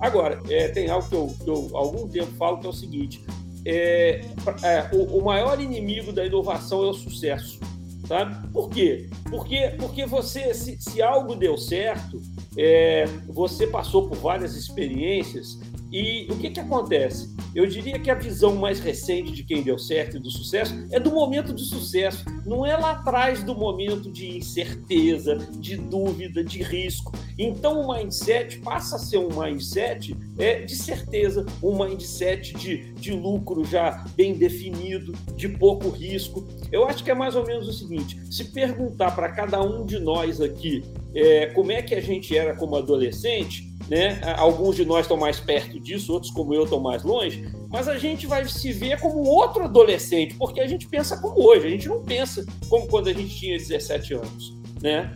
Agora, 0.00 0.40
é, 0.48 0.68
tem 0.68 0.88
algo 0.88 1.08
que 1.08 1.14
eu, 1.14 1.34
que 1.44 1.50
eu, 1.50 1.70
há 1.74 1.78
algum 1.78 2.08
tempo 2.08 2.32
falo 2.36 2.58
que 2.58 2.66
é 2.66 2.70
o 2.70 2.72
seguinte: 2.72 3.24
é, 3.66 4.20
é, 4.62 4.90
o, 4.92 5.18
o 5.18 5.24
maior 5.24 5.60
inimigo 5.60 6.12
da 6.12 6.24
inovação 6.24 6.82
é 6.84 6.88
o 6.88 6.94
sucesso 6.94 7.60
sabe? 8.06 8.48
Por 8.52 8.68
quê? 8.70 9.08
Porque, 9.30 9.74
porque 9.78 10.06
você, 10.06 10.54
se, 10.54 10.80
se 10.80 11.02
algo 11.02 11.34
deu 11.34 11.56
certo, 11.56 12.20
é, 12.56 13.06
você 13.28 13.66
passou 13.66 14.08
por 14.08 14.16
várias 14.16 14.54
experiências 14.56 15.58
e 15.92 16.26
o 16.30 16.38
que, 16.38 16.50
que 16.50 16.60
acontece? 16.60 17.34
Eu 17.54 17.66
diria 17.66 17.98
que 17.98 18.10
a 18.10 18.14
visão 18.14 18.56
mais 18.56 18.80
recente 18.80 19.30
de 19.32 19.44
quem 19.44 19.62
deu 19.62 19.78
certo 19.78 20.16
e 20.16 20.20
do 20.20 20.30
sucesso 20.30 20.74
é 20.90 20.98
do 20.98 21.10
momento 21.10 21.52
de 21.52 21.64
sucesso, 21.64 22.24
não 22.46 22.64
é 22.64 22.74
lá 22.76 22.92
atrás 22.92 23.44
do 23.44 23.54
momento 23.54 24.10
de 24.10 24.38
incerteza, 24.38 25.36
de 25.58 25.76
dúvida, 25.76 26.42
de 26.42 26.62
risco. 26.62 27.12
Então 27.38 27.82
o 27.82 27.94
mindset 27.94 28.58
passa 28.60 28.96
a 28.96 28.98
ser 28.98 29.18
um 29.18 29.28
mindset 29.28 30.16
é, 30.38 30.62
de 30.62 30.74
certeza, 30.74 31.44
um 31.62 31.84
mindset 31.84 32.54
de, 32.54 32.92
de 32.94 33.12
lucro 33.12 33.62
já 33.64 34.04
bem 34.16 34.34
definido, 34.34 35.12
de 35.36 35.48
pouco 35.48 35.90
risco. 35.90 36.46
Eu 36.70 36.86
acho 36.86 37.04
que 37.04 37.10
é 37.10 37.14
mais 37.14 37.36
ou 37.36 37.46
menos 37.46 37.68
o 37.68 37.72
seguinte: 37.72 38.18
se 38.30 38.44
perguntar 38.44 39.14
para 39.14 39.30
cada 39.30 39.60
um 39.62 39.84
de 39.84 39.98
nós 39.98 40.40
aqui 40.40 40.82
é, 41.14 41.46
como 41.46 41.70
é 41.70 41.82
que 41.82 41.94
a 41.94 42.00
gente 42.00 42.36
era 42.36 42.56
como 42.56 42.76
adolescente, 42.76 43.71
né? 43.92 44.22
Alguns 44.38 44.76
de 44.76 44.86
nós 44.86 45.00
estão 45.00 45.18
mais 45.18 45.38
perto 45.38 45.78
disso, 45.78 46.14
outros, 46.14 46.32
como 46.32 46.54
eu, 46.54 46.64
estão 46.64 46.80
mais 46.80 47.02
longe, 47.02 47.46
mas 47.68 47.86
a 47.88 47.98
gente 47.98 48.26
vai 48.26 48.48
se 48.48 48.72
ver 48.72 48.98
como 48.98 49.18
outro 49.18 49.64
adolescente, 49.64 50.34
porque 50.36 50.62
a 50.62 50.66
gente 50.66 50.88
pensa 50.88 51.18
como 51.18 51.38
hoje, 51.46 51.66
a 51.66 51.70
gente 51.70 51.88
não 51.88 52.02
pensa 52.02 52.42
como 52.70 52.86
quando 52.86 53.08
a 53.08 53.12
gente 53.12 53.36
tinha 53.36 53.58
17 53.58 54.14
anos, 54.14 54.56
né? 54.80 55.14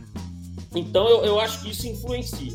Então, 0.74 1.08
eu, 1.08 1.24
eu 1.24 1.40
acho 1.40 1.62
que 1.62 1.70
isso 1.70 1.88
influencia. 1.88 2.52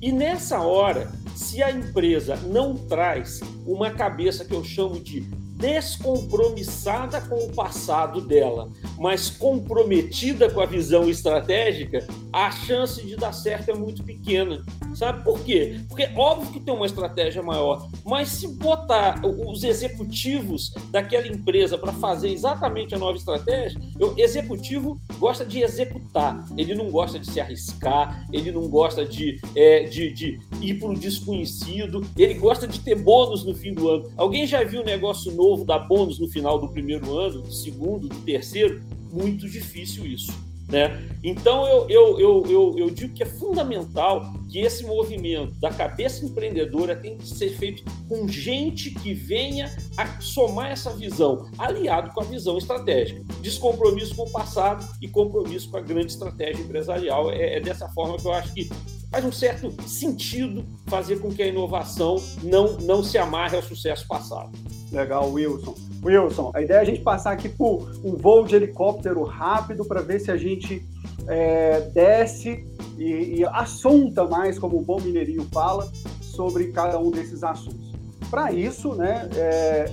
E 0.00 0.10
nessa 0.10 0.62
hora, 0.62 1.12
se 1.36 1.62
a 1.62 1.70
empresa 1.70 2.36
não 2.46 2.74
traz 2.74 3.40
uma 3.66 3.90
cabeça 3.90 4.46
que 4.46 4.54
eu 4.54 4.64
chamo 4.64 4.98
de 4.98 5.28
descompromissada 5.58 7.20
com 7.20 7.34
o 7.34 7.52
passado 7.52 8.20
dela, 8.20 8.70
mas 8.96 9.28
comprometida 9.28 10.48
com 10.48 10.60
a 10.60 10.66
visão 10.66 11.08
estratégica, 11.08 12.06
a 12.32 12.50
chance 12.50 13.04
de 13.04 13.16
dar 13.16 13.32
certo 13.32 13.70
é 13.70 13.74
muito 13.74 14.04
pequena. 14.04 14.62
Sabe 14.94 15.22
por 15.22 15.40
quê? 15.40 15.80
Porque 15.88 16.08
óbvio 16.16 16.52
que 16.52 16.60
tem 16.60 16.72
uma 16.72 16.86
estratégia 16.86 17.42
maior, 17.42 17.88
mas 18.04 18.28
se 18.28 18.48
botar 18.48 19.20
os 19.24 19.64
executivos 19.64 20.72
daquela 20.90 21.26
empresa 21.26 21.76
para 21.76 21.92
fazer 21.92 22.30
exatamente 22.30 22.94
a 22.94 22.98
nova 22.98 23.16
estratégia, 23.16 23.80
o 24.00 24.14
executivo 24.16 25.00
gosta 25.18 25.44
de 25.44 25.60
executar, 25.60 26.46
ele 26.56 26.74
não 26.74 26.90
gosta 26.90 27.18
de 27.18 27.30
se 27.30 27.40
arriscar, 27.40 28.26
ele 28.32 28.52
não 28.52 28.68
gosta 28.68 29.04
de, 29.04 29.40
é, 29.54 29.84
de, 29.84 30.12
de 30.12 30.40
ir 30.60 30.78
para 30.78 30.88
o 30.88 30.98
desconhecido, 30.98 32.00
ele 32.16 32.34
gosta 32.34 32.66
de 32.66 32.80
ter 32.80 32.94
bônus 32.94 33.44
no 33.44 33.54
fim 33.54 33.74
do 33.74 33.88
ano. 33.88 34.10
Alguém 34.16 34.46
já 34.46 34.62
viu 34.62 34.82
um 34.82 34.84
negócio 34.84 35.32
novo 35.32 35.47
dar 35.56 35.80
bônus 35.80 36.18
no 36.18 36.28
final 36.28 36.58
do 36.58 36.68
primeiro 36.68 37.16
ano, 37.16 37.42
do 37.42 37.52
segundo, 37.52 38.08
do 38.08 38.16
terceiro? 38.22 38.82
Muito 39.12 39.48
difícil 39.48 40.06
isso. 40.06 40.32
Né? 40.68 41.08
Então, 41.24 41.66
eu, 41.66 41.88
eu, 41.88 42.20
eu, 42.20 42.44
eu, 42.46 42.74
eu 42.76 42.90
digo 42.90 43.14
que 43.14 43.22
é 43.22 43.26
fundamental 43.26 44.34
que 44.50 44.58
esse 44.58 44.84
movimento 44.84 45.54
da 45.54 45.70
cabeça 45.70 46.26
empreendedora 46.26 46.94
tem 46.94 47.16
que 47.16 47.26
ser 47.26 47.56
feito 47.56 47.82
com 48.06 48.28
gente 48.28 48.90
que 48.90 49.14
venha 49.14 49.74
a 49.96 50.20
somar 50.20 50.70
essa 50.70 50.90
visão, 50.94 51.50
aliado 51.56 52.10
com 52.10 52.20
a 52.20 52.24
visão 52.24 52.58
estratégica. 52.58 53.24
Descompromisso 53.40 54.14
com 54.14 54.24
o 54.24 54.30
passado 54.30 54.86
e 55.00 55.08
compromisso 55.08 55.70
com 55.70 55.78
a 55.78 55.80
grande 55.80 56.12
estratégia 56.12 56.62
empresarial. 56.62 57.30
É, 57.30 57.56
é 57.56 57.60
dessa 57.60 57.88
forma 57.88 58.18
que 58.18 58.26
eu 58.26 58.32
acho 58.32 58.52
que 58.52 58.68
faz 59.10 59.24
um 59.24 59.32
certo 59.32 59.74
sentido 59.88 60.66
fazer 60.86 61.18
com 61.18 61.32
que 61.32 61.42
a 61.42 61.46
inovação 61.46 62.16
não, 62.42 62.76
não 62.78 63.02
se 63.02 63.16
amarre 63.16 63.56
ao 63.56 63.62
sucesso 63.62 64.06
passado. 64.06 64.52
Legal, 64.90 65.30
Wilson. 65.30 65.74
Wilson, 66.02 66.50
a 66.54 66.62
ideia 66.62 66.78
é 66.78 66.80
a 66.80 66.84
gente 66.84 67.00
passar 67.00 67.32
aqui 67.32 67.48
por 67.48 67.90
um 68.04 68.16
voo 68.16 68.44
de 68.44 68.56
helicóptero 68.56 69.22
rápido 69.22 69.84
para 69.84 70.00
ver 70.00 70.20
se 70.20 70.30
a 70.30 70.36
gente 70.36 70.82
é, 71.26 71.80
desce 71.92 72.66
e, 72.96 73.40
e 73.40 73.44
assunta 73.44 74.24
mais, 74.24 74.58
como 74.58 74.78
o 74.78 74.82
bom 74.82 75.00
mineirinho 75.00 75.46
fala, 75.52 75.90
sobre 76.20 76.68
cada 76.68 76.98
um 76.98 77.10
desses 77.10 77.42
assuntos. 77.42 77.92
Para 78.30 78.52
isso, 78.52 78.94
né, 78.94 79.28
é, 79.34 79.92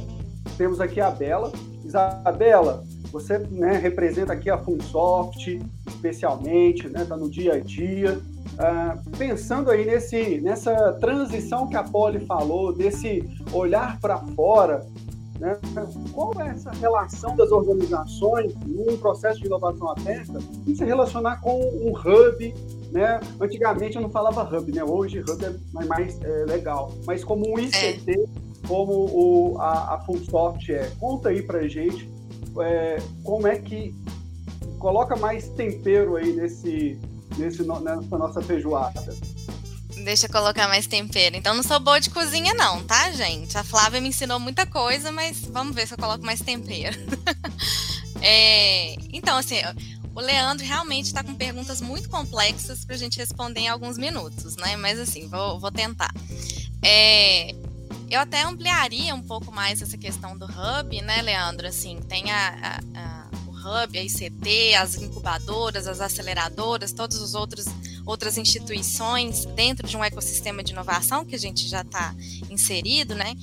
temos 0.58 0.80
aqui 0.80 1.02
a 1.02 1.10
Bela. 1.10 1.52
Isabela, 1.84 2.84
você 3.12 3.38
né, 3.38 3.78
representa 3.78 4.34
aqui 4.34 4.50
a 4.50 4.58
Funsoft, 4.58 5.62
especialmente, 5.88 6.88
está 6.88 7.00
né, 7.00 7.06
tá 7.06 7.16
no 7.16 7.30
dia 7.30 7.54
a 7.54 7.60
dia. 7.60 8.20
Uh, 8.56 9.18
pensando 9.18 9.70
aí 9.70 9.86
nesse, 9.86 10.40
nessa 10.40 10.94
transição 10.94 11.68
que 11.68 11.76
a 11.76 11.84
Poli 11.84 12.26
falou, 12.26 12.72
desse 12.74 13.22
olhar 13.52 14.00
para 14.00 14.18
fora, 14.18 14.86
né? 15.40 15.58
Qual 16.14 16.34
é 16.40 16.48
essa 16.50 16.72
relação 16.72 17.36
das 17.36 17.52
organizações 17.52 18.56
num 18.66 18.98
processo 18.98 19.40
de 19.42 19.48
inovação 19.48 19.90
aberta 19.92 20.40
e 20.66 20.76
se 20.76 20.86
relacionar 20.86 21.42
com 21.42 21.60
um 21.60 21.92
hub? 21.92 22.54
Né? 22.92 23.20
Antigamente 23.42 23.98
eu 23.98 24.02
não 24.02 24.10
falava 24.10 24.44
hub, 24.44 24.72
né? 24.72 24.82
hoje 24.84 25.20
hub 25.20 25.44
é 25.44 25.86
mais 25.86 26.22
é, 26.22 26.46
legal, 26.46 26.94
mas 27.06 27.26
como 27.26 27.46
um 27.46 27.60
ICT, 27.60 28.12
é. 28.12 28.68
como 28.68 28.94
o, 28.94 29.58
a, 29.60 29.96
a 29.96 30.00
Fullsoft 30.06 30.70
é. 30.70 30.90
Conta 30.98 31.30
aí 31.30 31.42
para 31.42 31.68
gente 31.68 32.10
é, 32.62 32.98
como 33.24 33.48
é 33.48 33.58
que 33.58 33.94
coloca 34.80 35.16
mais 35.16 35.50
tempero 35.50 36.16
aí 36.16 36.32
nesse, 36.32 36.98
nesse, 37.38 37.64
nessa 37.64 38.18
nossa 38.18 38.42
feijoada. 38.42 39.16
Deixa 40.04 40.28
eu 40.28 40.32
colocar 40.32 40.68
mais 40.68 40.88
tempero. 40.88 41.36
Então, 41.36 41.56
não 41.56 41.64
sou 41.64 41.80
boa 41.80 42.00
de 42.00 42.10
cozinha, 42.10 42.54
não, 42.54 42.84
tá, 42.84 43.12
gente? 43.12 43.58
A 43.58 43.64
Flávia 43.64 44.02
me 44.02 44.10
ensinou 44.10 44.40
muita 44.40 44.66
coisa, 44.66 45.12
mas 45.12 45.42
vamos 45.46 45.74
ver 45.74 45.88
se 45.88 45.94
eu 45.94 45.98
coloco 45.98 46.26
mais 46.26 46.42
tempero. 46.42 46.98
é, 48.22 48.96
então, 49.14 49.38
assim, 49.38 49.56
o 50.14 50.20
Leandro 50.20 50.66
realmente 50.66 51.06
está 51.06 51.24
com 51.24 51.34
perguntas 51.34 51.82
muito 51.82 52.10
complexas 52.10 52.84
para 52.84 52.96
a 52.96 52.98
gente 52.98 53.18
responder 53.18 53.62
em 53.62 53.68
alguns 53.70 53.98
minutos, 53.98 54.56
né? 54.58 54.76
Mas, 54.76 55.00
assim, 55.00 55.28
vou, 55.28 55.60
vou 55.60 55.72
tentar. 55.72 56.14
É, 56.84 57.56
eu 58.10 58.20
até 58.20 58.44
ampliaria 58.44 59.16
um 59.16 59.22
pouco 59.22 59.52
mais 59.52 59.82
essa 59.82 59.98
questão 59.98 60.38
do 60.38 60.46
hub, 60.46 61.02
né, 61.02 61.22
Leandro? 61.22 61.68
Assim, 61.68 62.00
tem 62.08 62.32
a, 62.32 62.80
a, 62.94 63.00
a 63.00 63.25
Hub, 63.66 63.98
a 63.98 64.04
ICT, 64.04 64.76
as 64.76 64.96
incubadoras, 64.96 65.88
as 65.88 66.00
aceleradoras, 66.00 66.94
todas 66.94 67.22
as 67.22 67.34
outras, 67.34 67.66
outras 68.06 68.38
instituições 68.38 69.46
dentro 69.46 69.88
de 69.88 69.98
um 69.98 70.04
ecossistema 70.04 70.64
de 70.64 70.72
inovação 70.72 71.26
que 71.26 71.36
a 71.36 71.40
gente 71.40 71.68
já 71.68 71.82
está 71.82 72.14
inserido, 72.50 73.16
né? 73.16 73.36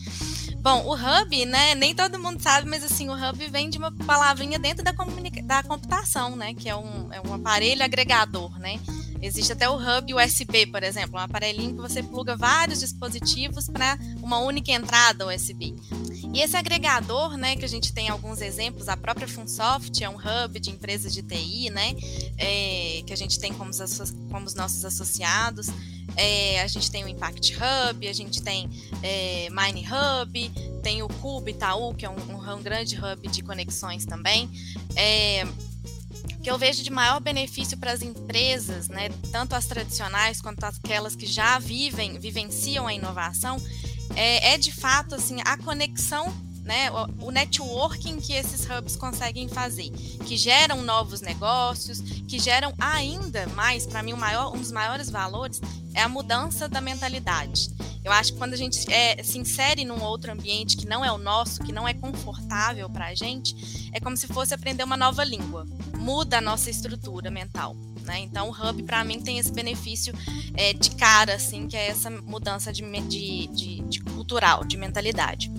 Bom, 0.58 0.86
o 0.86 0.94
Hub, 0.94 1.44
né, 1.46 1.74
nem 1.74 1.92
todo 1.92 2.20
mundo 2.20 2.40
sabe, 2.40 2.68
mas 2.68 2.84
assim, 2.84 3.08
o 3.08 3.14
Hub 3.14 3.48
vem 3.48 3.68
de 3.68 3.78
uma 3.78 3.90
palavrinha 3.90 4.60
dentro 4.60 4.84
da, 4.84 4.92
da 4.92 5.62
computação, 5.64 6.36
né, 6.36 6.54
que 6.54 6.68
é 6.68 6.76
um, 6.76 7.12
é 7.12 7.20
um 7.20 7.34
aparelho 7.34 7.82
agregador, 7.82 8.56
né? 8.60 8.78
Existe 9.22 9.52
até 9.52 9.70
o 9.70 9.76
hub 9.76 10.14
USB, 10.14 10.66
por 10.66 10.82
exemplo, 10.82 11.14
um 11.14 11.22
aparelhinho 11.22 11.74
que 11.74 11.80
você 11.80 12.02
pluga 12.02 12.36
vários 12.36 12.80
dispositivos 12.80 13.68
para 13.68 13.96
uma 14.20 14.38
única 14.38 14.72
entrada 14.72 15.26
USB. 15.26 15.74
E 16.34 16.40
esse 16.40 16.56
agregador, 16.56 17.36
né, 17.36 17.54
que 17.54 17.64
a 17.64 17.68
gente 17.68 17.92
tem 17.92 18.08
alguns 18.08 18.40
exemplos, 18.40 18.88
a 18.88 18.96
própria 18.96 19.28
Funsoft 19.28 20.02
é 20.02 20.08
um 20.08 20.16
hub 20.16 20.58
de 20.58 20.70
empresas 20.70 21.14
de 21.14 21.22
TI, 21.22 21.70
né, 21.70 21.94
é, 22.36 23.02
que 23.06 23.12
a 23.12 23.16
gente 23.16 23.38
tem 23.38 23.52
como 23.52 23.70
como 24.30 24.46
os 24.46 24.54
nossos 24.54 24.84
associados. 24.84 25.68
É, 26.16 26.60
a 26.60 26.66
gente 26.66 26.90
tem 26.90 27.04
o 27.04 27.08
Impact 27.08 27.56
Hub, 27.56 28.06
a 28.06 28.12
gente 28.12 28.42
tem 28.42 28.68
é, 29.02 29.48
Mine 29.50 29.86
Hub, 29.86 30.50
tem 30.82 31.02
o 31.02 31.08
Cube 31.08 31.52
Itaú, 31.52 31.94
que 31.94 32.04
é 32.04 32.10
um, 32.10 32.16
um, 32.28 32.54
um 32.54 32.62
grande 32.62 32.98
hub 32.98 33.28
de 33.28 33.42
conexões 33.42 34.04
também. 34.04 34.50
É, 34.94 35.46
que 36.42 36.50
eu 36.50 36.58
vejo 36.58 36.82
de 36.82 36.90
maior 36.90 37.20
benefício 37.20 37.78
para 37.78 37.92
as 37.92 38.02
empresas, 38.02 38.88
né, 38.88 39.08
tanto 39.30 39.54
as 39.54 39.66
tradicionais 39.66 40.40
quanto 40.40 40.64
aquelas 40.64 41.14
que 41.14 41.26
já 41.26 41.58
vivem, 41.58 42.18
vivenciam 42.18 42.86
a 42.86 42.92
inovação, 42.92 43.56
é, 44.16 44.54
é 44.54 44.58
de 44.58 44.72
fato 44.72 45.14
assim 45.14 45.38
a 45.44 45.56
conexão 45.56 46.32
né, 46.62 46.90
o 47.20 47.30
networking 47.30 48.20
que 48.20 48.32
esses 48.32 48.64
hubs 48.66 48.96
conseguem 48.96 49.48
fazer, 49.48 49.90
que 50.26 50.36
geram 50.36 50.82
novos 50.82 51.20
negócios, 51.20 52.00
que 52.00 52.38
geram 52.38 52.72
ainda 52.78 53.46
mais, 53.48 53.86
para 53.86 54.02
mim, 54.02 54.12
maior, 54.14 54.54
um 54.54 54.58
dos 54.58 54.70
maiores 54.72 55.10
valores 55.10 55.60
é 55.94 56.00
a 56.02 56.08
mudança 56.08 56.68
da 56.68 56.80
mentalidade. 56.80 57.70
Eu 58.04 58.10
acho 58.10 58.32
que 58.32 58.38
quando 58.38 58.54
a 58.54 58.56
gente 58.56 58.90
é, 58.92 59.22
se 59.22 59.38
insere 59.38 59.84
num 59.84 60.02
outro 60.02 60.32
ambiente 60.32 60.76
que 60.76 60.86
não 60.86 61.04
é 61.04 61.12
o 61.12 61.18
nosso, 61.18 61.62
que 61.62 61.72
não 61.72 61.86
é 61.86 61.94
confortável 61.94 62.90
para 62.90 63.06
a 63.06 63.14
gente, 63.14 63.90
é 63.92 64.00
como 64.00 64.16
se 64.16 64.26
fosse 64.26 64.52
aprender 64.52 64.82
uma 64.82 64.96
nova 64.96 65.22
língua. 65.22 65.66
Muda 65.96 66.38
a 66.38 66.40
nossa 66.40 66.68
estrutura 66.68 67.30
mental. 67.30 67.76
Né? 68.02 68.20
Então, 68.20 68.48
o 68.48 68.50
Hub, 68.50 68.82
para 68.82 69.04
mim, 69.04 69.20
tem 69.20 69.38
esse 69.38 69.52
benefício 69.52 70.12
é, 70.54 70.72
de 70.72 70.90
cara, 70.92 71.34
assim, 71.34 71.68
que 71.68 71.76
é 71.76 71.88
essa 71.88 72.10
mudança 72.10 72.72
de, 72.72 72.82
de, 73.02 73.46
de, 73.46 73.80
de 73.82 74.00
cultural, 74.00 74.64
de 74.64 74.76
mentalidade. 74.76 75.52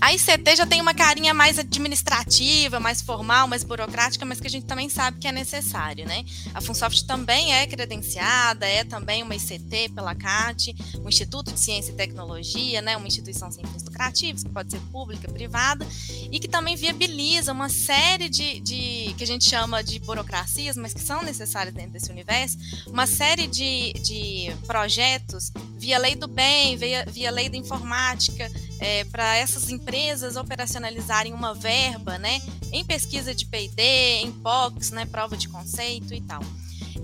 A 0.00 0.12
ICT 0.12 0.56
já 0.56 0.66
tem 0.66 0.80
uma 0.80 0.94
carinha 0.94 1.32
mais 1.32 1.58
administrativa, 1.58 2.80
mais 2.80 3.00
formal, 3.00 3.46
mais 3.48 3.64
burocrática, 3.64 4.24
mas 4.24 4.40
que 4.40 4.46
a 4.46 4.50
gente 4.50 4.66
também 4.66 4.88
sabe 4.88 5.18
que 5.18 5.26
é 5.26 5.32
necessário, 5.32 6.06
né? 6.06 6.24
A 6.52 6.60
Funsoft 6.60 7.06
também 7.06 7.54
é 7.54 7.66
credenciada, 7.66 8.66
é 8.66 8.84
também 8.84 9.22
uma 9.22 9.34
ICT 9.34 9.90
pela 9.94 10.14
CAT, 10.14 10.74
o 11.02 11.08
Instituto 11.08 11.52
de 11.52 11.60
Ciência 11.60 11.92
e 11.92 11.94
Tecnologia, 11.94 12.82
né? 12.82 12.96
Uma 12.96 13.06
instituição 13.06 13.50
sem 13.50 13.64
fins 13.66 13.84
lucrativos, 13.84 14.42
que 14.42 14.50
pode 14.50 14.70
ser 14.70 14.80
pública, 14.92 15.30
privada, 15.30 15.86
e 16.30 16.38
que 16.38 16.48
também 16.48 16.76
viabiliza 16.76 17.52
uma 17.52 17.68
série 17.68 18.28
de, 18.28 18.60
de 18.60 19.14
que 19.16 19.24
a 19.24 19.26
gente 19.26 19.48
chama 19.48 19.82
de 19.82 19.98
burocracias, 20.00 20.76
mas 20.76 20.92
que 20.92 21.00
são 21.00 21.22
necessárias 21.22 21.74
dentro 21.74 21.92
desse 21.92 22.10
universo, 22.10 22.58
uma 22.86 23.06
série 23.06 23.46
de, 23.46 23.92
de 23.94 24.52
projetos 24.66 25.52
via 25.78 25.98
lei 25.98 26.14
do 26.14 26.26
bem, 26.26 26.76
via, 26.76 27.04
via 27.06 27.30
lei 27.30 27.48
da 27.48 27.56
informática, 27.56 28.50
é, 28.80 29.04
para 29.04 29.36
essas 29.36 29.70
empresas 29.70 30.36
operacionalizarem 30.36 31.32
uma 31.32 31.54
verba, 31.54 32.18
né, 32.18 32.40
em 32.72 32.84
pesquisa 32.84 33.34
de 33.34 33.46
P&D, 33.46 33.82
em 34.22 34.32
POCs, 34.32 34.90
né, 34.90 35.06
prova 35.06 35.36
de 35.36 35.48
conceito 35.48 36.14
e 36.14 36.20
tal. 36.20 36.42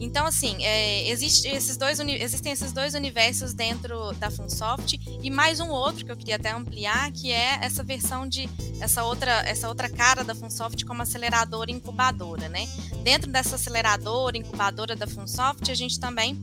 Então, 0.00 0.24
assim, 0.26 0.56
é, 0.64 1.08
existe 1.10 1.46
esses 1.46 1.76
dois, 1.76 2.00
existem 2.00 2.52
esses 2.52 2.72
dois 2.72 2.94
universos 2.94 3.52
dentro 3.52 4.12
da 4.14 4.30
Funsoft 4.30 4.98
e 5.22 5.30
mais 5.30 5.60
um 5.60 5.68
outro 5.68 6.06
que 6.06 6.10
eu 6.10 6.16
queria 6.16 6.36
até 6.36 6.50
ampliar, 6.50 7.12
que 7.12 7.30
é 7.30 7.58
essa 7.60 7.82
versão 7.82 8.26
de 8.26 8.48
essa 8.80 9.04
outra, 9.04 9.30
essa 9.46 9.68
outra 9.68 9.90
cara 9.90 10.24
da 10.24 10.34
Funsoft 10.34 10.86
como 10.86 11.02
aceleradora 11.02 11.70
e 11.70 11.74
incubadora, 11.74 12.48
né? 12.48 12.66
Dentro 13.02 13.30
dessa 13.30 13.56
aceleradora, 13.56 14.38
incubadora 14.38 14.96
da 14.96 15.06
Funsoft, 15.06 15.70
a 15.70 15.74
gente 15.74 16.00
também 16.00 16.40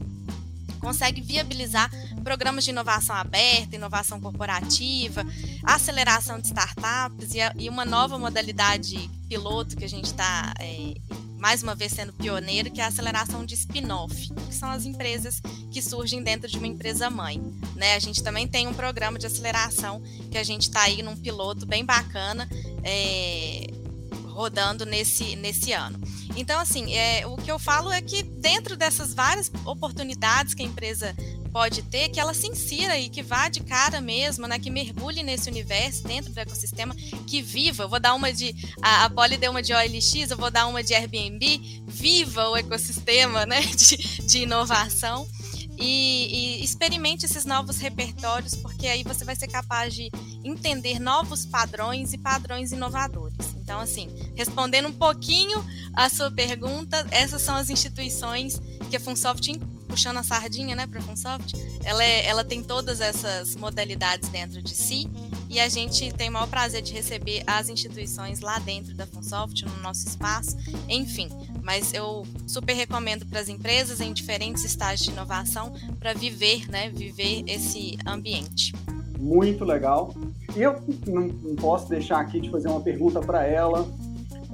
consegue 0.80 1.20
viabilizar 1.22 1.90
programas 2.28 2.66
de 2.66 2.72
inovação 2.72 3.16
aberta, 3.16 3.78
inovação 3.78 4.20
corporativa, 4.20 5.26
aceleração 5.64 6.38
de 6.38 6.48
startups 6.48 7.34
e, 7.34 7.38
e 7.58 7.70
uma 7.70 7.86
nova 7.86 8.20
modalidade 8.20 9.10
piloto 9.30 9.78
que 9.78 9.86
a 9.86 9.88
gente 9.88 10.08
está 10.08 10.54
é, 10.60 10.94
mais 11.40 11.64
uma 11.64 11.74
vez 11.74 11.94
sendo 11.94 12.12
pioneiro, 12.12 12.70
que 12.70 12.82
é 12.82 12.84
a 12.84 12.88
aceleração 12.88 13.46
de 13.46 13.54
spin-off, 13.54 14.28
que 14.46 14.54
são 14.54 14.70
as 14.70 14.84
empresas 14.84 15.40
que 15.72 15.82
surgem 15.82 16.22
dentro 16.22 16.50
de 16.50 16.58
uma 16.58 16.68
empresa 16.68 17.10
mãe. 17.10 17.42
Né? 17.78 17.96
A 17.96 18.00
gente 18.00 18.22
também 18.22 18.46
tem 18.46 18.68
um 18.68 18.74
programa 18.74 19.18
de 19.18 19.26
aceleração 19.26 20.04
que 20.30 20.38
a 20.38 20.44
gente 20.44 20.64
está 20.64 20.82
aí 20.82 21.02
num 21.02 21.16
piloto 21.16 21.66
bem 21.66 21.86
bacana, 21.86 22.46
é, 22.84 23.68
rodando 24.26 24.86
nesse, 24.86 25.38
nesse 25.38 25.72
ano. 25.72 25.98
Então, 26.36 26.60
assim, 26.60 26.94
é, 26.94 27.26
o 27.26 27.36
que 27.36 27.52
eu 27.52 27.58
falo 27.58 27.92
é 27.92 28.00
que 28.00 28.22
dentro 28.22 28.78
dessas 28.78 29.12
várias 29.12 29.52
oportunidades 29.66 30.54
que 30.54 30.62
a 30.62 30.66
empresa 30.66 31.16
pode 31.58 31.82
ter, 31.82 32.10
que 32.10 32.20
ela 32.20 32.36
se 32.36 32.46
insira 32.46 33.00
e 33.00 33.10
que 33.10 33.24
vá 33.24 33.50
de 33.50 33.62
cara 33.62 34.00
mesmo, 34.00 34.46
né? 34.46 34.60
Que 34.60 34.70
mergulhe 34.70 35.24
nesse 35.24 35.50
universo 35.50 36.04
dentro 36.04 36.32
do 36.32 36.40
ecossistema, 36.40 36.94
que 37.26 37.42
viva. 37.42 37.86
Eu 37.86 37.90
vou 37.90 38.00
dar 38.00 38.14
uma 38.14 38.32
de. 38.32 38.56
A, 38.80 39.06
a 39.06 39.10
Polly 39.10 39.38
deu 39.38 39.50
uma 39.50 39.64
de 39.64 39.74
OLX, 39.74 40.30
eu 40.30 40.38
vou 40.38 40.52
dar 40.52 40.68
uma 40.68 40.84
de 40.84 40.94
Airbnb. 40.94 41.84
Viva 41.88 42.48
o 42.50 42.56
ecossistema 42.56 43.44
né, 43.48 43.60
de, 43.76 43.98
de 44.22 44.44
inovação. 44.44 45.28
E, 45.80 46.60
e, 46.60 46.64
experimente 46.64 47.26
esses 47.26 47.44
novos 47.44 47.78
repertórios, 47.78 48.54
porque 48.54 48.86
aí 48.86 49.04
você 49.04 49.26
vai 49.26 49.36
ser 49.36 49.48
capaz 49.48 49.96
de 49.96 50.12
entender 50.44 51.00
novos 51.00 51.44
padrões 51.44 52.14
e 52.14 52.20
padrões 52.20 52.72
inovadores. 52.72 53.56
Então, 53.56 53.80
assim, 53.80 54.10
respondendo 54.36 54.90
um 54.90 54.94
pouquinho 54.94 55.64
a 55.96 56.08
sua 56.08 56.30
pergunta, 56.30 57.04
essas 57.10 57.42
são 57.42 57.56
as 57.56 57.72
instituições 57.72 58.62
que 58.92 58.96
a 58.96 59.00
Funsoft 59.00 59.50
puxando 59.88 60.18
a 60.18 60.24
sardinha, 60.24 60.76
né, 60.76 60.86
para 60.86 61.00
a 61.00 61.02
Funsoft, 61.02 61.54
ela, 61.84 62.04
é, 62.04 62.26
ela 62.26 62.44
tem 62.44 62.62
todas 62.64 63.02
essas 63.02 63.56
modalidades 63.56 64.30
dentro 64.30 64.62
de 64.62 64.76
si 64.76 65.10
e 65.50 65.60
a 65.60 65.70
gente 65.70 66.12
tem 66.14 66.30
o 66.30 66.34
maior 66.34 66.48
prazer 66.48 66.82
de 66.82 66.94
receber 66.94 67.44
as 67.48 67.70
instituições 67.70 68.42
lá 68.42 68.60
dentro 68.60 68.94
da 68.94 69.08
Funsoft, 69.08 69.66
no 69.66 69.78
nosso 69.82 70.08
espaço, 70.08 70.58
enfim. 70.90 71.30
Mas 71.64 71.94
eu 71.94 72.26
super 72.46 72.74
recomendo 72.74 73.26
para 73.26 73.40
as 73.40 73.48
empresas 73.48 74.02
em 74.02 74.12
diferentes 74.12 74.64
estágios 74.66 75.08
de 75.08 75.12
inovação 75.12 75.74
para 76.00 76.14
viver, 76.14 76.70
né, 76.70 76.90
viver 76.90 77.44
esse 77.48 77.98
ambiente. 78.06 78.74
Muito 79.18 79.66
legal. 79.66 80.14
E 80.56 80.62
eu 80.62 80.82
não, 81.08 81.56
posso 81.56 81.90
deixar 81.90 82.20
aqui 82.20 82.40
de 82.40 82.50
fazer 82.50 82.68
uma 82.68 82.82
pergunta 82.82 83.20
para 83.20 83.46
ela. 83.46 83.88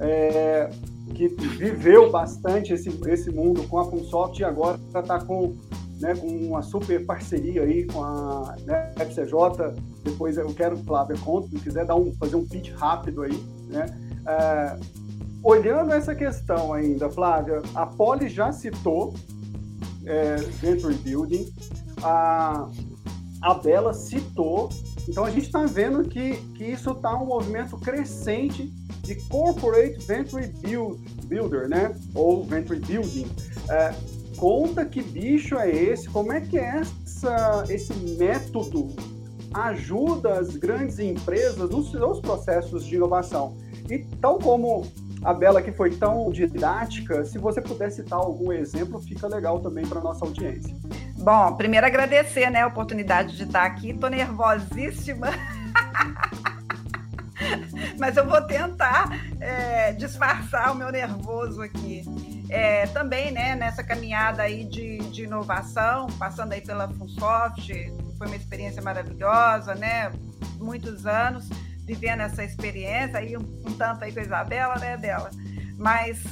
É, 0.00 0.70
que 1.12 1.28
viveu 1.28 2.10
bastante 2.10 2.72
esse, 2.72 2.88
esse 3.06 3.30
mundo 3.30 3.66
com 3.68 3.78
a 3.78 3.84
Funsoft 3.84 4.40
e 4.40 4.44
agora 4.44 4.78
está 4.94 5.18
com, 5.20 5.54
né, 6.00 6.14
com 6.14 6.26
uma 6.26 6.62
super 6.62 7.04
parceria 7.04 7.62
aí 7.62 7.84
com 7.84 8.02
a 8.02 8.56
né, 8.64 8.92
FCJ. 8.96 9.74
Depois 10.02 10.36
eu 10.36 10.52
quero, 10.54 10.76
Flávia, 10.78 11.16
conta, 11.18 11.48
se 11.48 11.58
quiser 11.58 11.84
dar 11.84 11.96
um, 11.96 12.12
fazer 12.14 12.36
um 12.36 12.46
pitch 12.46 12.70
rápido 12.72 13.22
aí. 13.22 13.44
Né? 13.68 13.86
É, 14.26 14.76
olhando 15.42 15.92
essa 15.92 16.14
questão 16.14 16.72
ainda, 16.72 17.10
Flávia, 17.10 17.60
a 17.74 17.86
Poli 17.86 18.28
já 18.28 18.50
citou 18.50 19.14
é, 20.06 20.36
Venture 20.36 20.94
Building, 20.94 21.52
a, 22.02 22.68
a 23.42 23.54
Bela 23.54 23.92
citou, 23.92 24.70
então 25.08 25.24
a 25.24 25.30
gente 25.30 25.46
está 25.46 25.64
vendo 25.66 26.02
que, 26.08 26.36
que 26.54 26.64
isso 26.64 26.92
está 26.92 27.14
um 27.14 27.26
movimento 27.26 27.76
crescente 27.76 28.72
de 29.04 29.16
Corporate 29.28 29.98
Venture 30.06 30.46
Build, 30.46 31.00
Builder, 31.26 31.68
né? 31.68 31.94
Ou 32.14 32.44
Venture 32.44 32.80
Building. 32.80 33.30
É, 33.70 33.94
conta 34.36 34.84
que 34.84 35.02
bicho 35.02 35.56
é 35.56 35.70
esse, 35.70 36.08
como 36.08 36.32
é 36.32 36.40
que 36.40 36.58
é 36.58 36.80
essa, 36.80 37.64
esse 37.68 37.92
método 38.18 38.88
ajuda 39.52 40.40
as 40.40 40.56
grandes 40.56 40.98
empresas 40.98 41.70
nos 41.70 41.90
seus 41.90 42.20
processos 42.20 42.84
de 42.84 42.96
inovação. 42.96 43.56
E 43.88 43.98
tal 44.20 44.38
como 44.38 44.86
a 45.22 45.32
Bela 45.32 45.62
que 45.62 45.72
foi 45.72 45.90
tão 45.90 46.30
didática, 46.30 47.24
se 47.24 47.38
você 47.38 47.60
puder 47.60 47.90
citar 47.90 48.18
algum 48.18 48.52
exemplo, 48.52 49.00
fica 49.00 49.26
legal 49.28 49.60
também 49.60 49.86
para 49.86 50.00
nossa 50.00 50.24
audiência. 50.24 50.74
Bom, 51.16 51.54
primeiro 51.56 51.86
agradecer 51.86 52.50
né, 52.50 52.62
a 52.62 52.66
oportunidade 52.66 53.36
de 53.36 53.44
estar 53.44 53.64
aqui. 53.64 53.90
Estou 53.90 54.10
nervosíssima. 54.10 55.28
mas 57.98 58.16
eu 58.16 58.26
vou 58.26 58.40
tentar 58.42 59.08
é, 59.40 59.92
disfarçar 59.92 60.72
o 60.72 60.74
meu 60.74 60.90
nervoso 60.90 61.62
aqui. 61.62 62.02
É, 62.50 62.86
também, 62.88 63.32
né, 63.32 63.54
nessa 63.54 63.82
caminhada 63.82 64.42
aí 64.42 64.64
de, 64.64 64.98
de 65.10 65.24
inovação, 65.24 66.06
passando 66.18 66.52
aí 66.52 66.60
pela 66.60 66.88
Funsoft, 66.88 67.72
foi 68.18 68.26
uma 68.26 68.36
experiência 68.36 68.82
maravilhosa, 68.82 69.74
né? 69.74 70.12
Muitos 70.58 71.06
anos 71.06 71.48
vivendo 71.84 72.20
essa 72.20 72.42
experiência, 72.42 73.18
aí 73.18 73.36
um, 73.36 73.40
um 73.40 73.76
tanto 73.76 74.04
aí 74.04 74.12
com 74.12 74.20
a 74.20 74.22
Isabela, 74.22 74.76
né, 74.76 74.96
dela. 74.96 75.30
Mas 75.76 76.22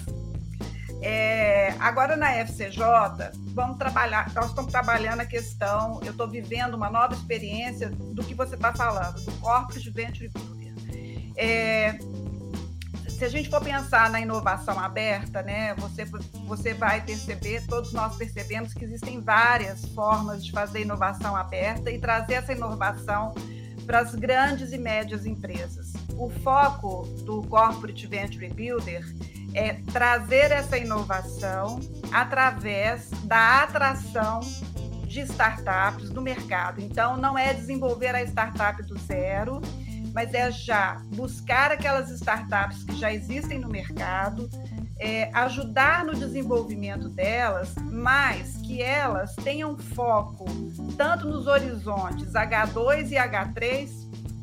é, 1.02 1.74
agora 1.80 2.16
na 2.16 2.32
FCJ, 2.32 2.80
vamos 3.54 3.76
trabalhar, 3.76 4.32
nós 4.34 4.46
estamos 4.46 4.70
trabalhando 4.70 5.20
a 5.20 5.26
questão, 5.26 6.00
eu 6.04 6.12
estou 6.12 6.28
vivendo 6.28 6.74
uma 6.74 6.88
nova 6.88 7.12
experiência 7.14 7.90
do 7.90 8.22
que 8.22 8.34
você 8.34 8.54
está 8.54 8.72
falando, 8.72 9.20
do 9.20 9.32
Corpus 9.40 9.84
Venture 9.86 10.30
é, 11.36 11.98
se 13.08 13.24
a 13.24 13.28
gente 13.28 13.48
for 13.48 13.62
pensar 13.62 14.10
na 14.10 14.20
inovação 14.20 14.78
aberta, 14.78 15.42
né, 15.42 15.74
você, 15.74 16.04
você 16.46 16.74
vai 16.74 17.00
perceber, 17.00 17.64
todos 17.66 17.92
nós 17.92 18.16
percebemos 18.16 18.74
que 18.74 18.84
existem 18.84 19.20
várias 19.20 19.84
formas 19.94 20.44
de 20.44 20.50
fazer 20.50 20.80
inovação 20.80 21.36
aberta 21.36 21.90
e 21.90 21.98
trazer 21.98 22.34
essa 22.34 22.52
inovação 22.52 23.34
para 23.86 24.00
as 24.00 24.14
grandes 24.14 24.72
e 24.72 24.78
médias 24.78 25.26
empresas. 25.26 25.92
O 26.16 26.30
foco 26.30 27.04
do 27.24 27.42
Corporate 27.44 28.06
Venture 28.06 28.48
Builder 28.48 29.04
é 29.54 29.74
trazer 29.92 30.50
essa 30.50 30.78
inovação 30.78 31.78
através 32.10 33.10
da 33.24 33.62
atração 33.62 34.40
de 35.06 35.20
startups 35.20 36.10
no 36.10 36.22
mercado. 36.22 36.80
Então, 36.80 37.16
não 37.16 37.38
é 37.38 37.52
desenvolver 37.52 38.14
a 38.14 38.22
startup 38.22 38.82
do 38.82 38.98
zero, 38.98 39.60
mas 40.12 40.34
é 40.34 40.50
já 40.50 41.00
buscar 41.14 41.72
aquelas 41.72 42.10
startups 42.10 42.84
que 42.84 42.96
já 42.96 43.12
existem 43.12 43.58
no 43.58 43.68
mercado, 43.68 44.48
é, 44.98 45.30
ajudar 45.32 46.04
no 46.04 46.14
desenvolvimento 46.14 47.08
delas, 47.08 47.74
mas 47.90 48.56
que 48.58 48.80
elas 48.80 49.34
tenham 49.36 49.76
foco 49.76 50.44
tanto 50.96 51.26
nos 51.26 51.46
horizontes 51.46 52.32
H2 52.32 53.10
e 53.10 53.14
H3 53.14 53.90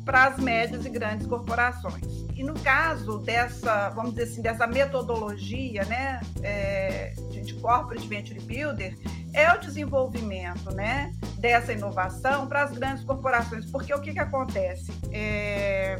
para 0.04 0.24
as 0.24 0.38
médias 0.38 0.84
e 0.84 0.90
grandes 0.90 1.26
corporações. 1.26 2.04
E 2.34 2.42
no 2.42 2.54
caso 2.54 3.18
dessa, 3.18 3.90
vamos 3.90 4.12
dizer 4.12 4.24
assim, 4.24 4.42
dessa 4.42 4.66
metodologia 4.66 5.84
né, 5.84 6.20
é, 6.42 7.14
de, 7.30 7.42
de 7.42 7.54
Corporate 7.54 8.08
Venture 8.08 8.40
Builder, 8.40 8.96
é 9.32 9.52
o 9.52 9.58
desenvolvimento 9.58 10.74
né, 10.74 11.12
dessa 11.38 11.72
inovação 11.72 12.46
para 12.46 12.64
as 12.64 12.72
grandes 12.72 13.04
corporações. 13.04 13.70
Porque 13.70 13.92
o 13.94 14.00
que, 14.00 14.12
que 14.12 14.18
acontece? 14.18 14.92
É, 15.12 15.96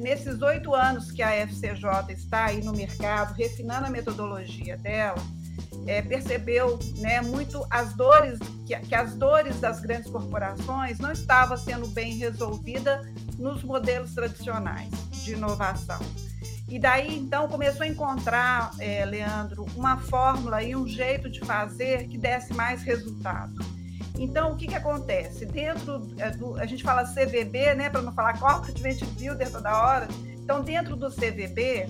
nesses 0.00 0.40
oito 0.42 0.74
anos 0.74 1.10
que 1.10 1.22
a 1.22 1.30
FCJ 1.46 2.12
está 2.12 2.46
aí 2.46 2.62
no 2.62 2.72
mercado, 2.72 3.34
refinando 3.34 3.86
a 3.86 3.90
metodologia 3.90 4.76
dela, 4.76 5.22
é, 5.86 6.02
percebeu 6.02 6.78
né, 6.98 7.20
muito 7.20 7.64
as 7.70 7.94
dores, 7.94 8.38
que, 8.66 8.76
que, 8.80 8.94
as 8.94 9.14
dores 9.14 9.60
das 9.60 9.80
grandes 9.80 10.10
corporações 10.10 10.98
não 10.98 11.12
estavam 11.12 11.56
sendo 11.56 11.86
bem 11.88 12.16
resolvida 12.16 13.02
nos 13.38 13.62
modelos 13.62 14.14
tradicionais 14.14 14.90
de 15.10 15.32
inovação. 15.32 16.00
E 16.70 16.78
daí, 16.78 17.18
então, 17.18 17.48
começou 17.48 17.82
a 17.82 17.88
encontrar, 17.88 18.70
é, 18.78 19.04
Leandro, 19.04 19.66
uma 19.74 19.98
fórmula 19.98 20.62
e 20.62 20.76
um 20.76 20.86
jeito 20.86 21.28
de 21.28 21.40
fazer 21.40 22.06
que 22.06 22.16
desse 22.16 22.54
mais 22.54 22.82
resultado. 22.82 23.52
Então, 24.16 24.52
o 24.52 24.56
que, 24.56 24.68
que 24.68 24.74
acontece? 24.76 25.44
Dentro 25.46 26.08
é, 26.16 26.30
do. 26.30 26.56
A 26.60 26.66
gente 26.66 26.84
fala 26.84 27.04
CVB, 27.04 27.74
né, 27.74 27.90
para 27.90 28.02
não 28.02 28.12
falar 28.12 28.38
Corporate 28.38 28.80
Venture 28.80 29.10
Builder 29.12 29.50
toda 29.50 29.82
hora. 29.82 30.06
Então, 30.42 30.62
dentro 30.62 30.94
do 30.94 31.10
CVB, 31.10 31.88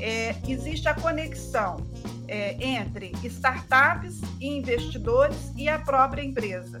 é, 0.00 0.34
existe 0.48 0.88
a 0.88 0.94
conexão 0.94 1.86
é, 2.26 2.56
entre 2.64 3.12
startups 3.24 4.20
e 4.40 4.48
investidores 4.48 5.52
e 5.56 5.68
a 5.68 5.78
própria 5.78 6.22
empresa. 6.22 6.78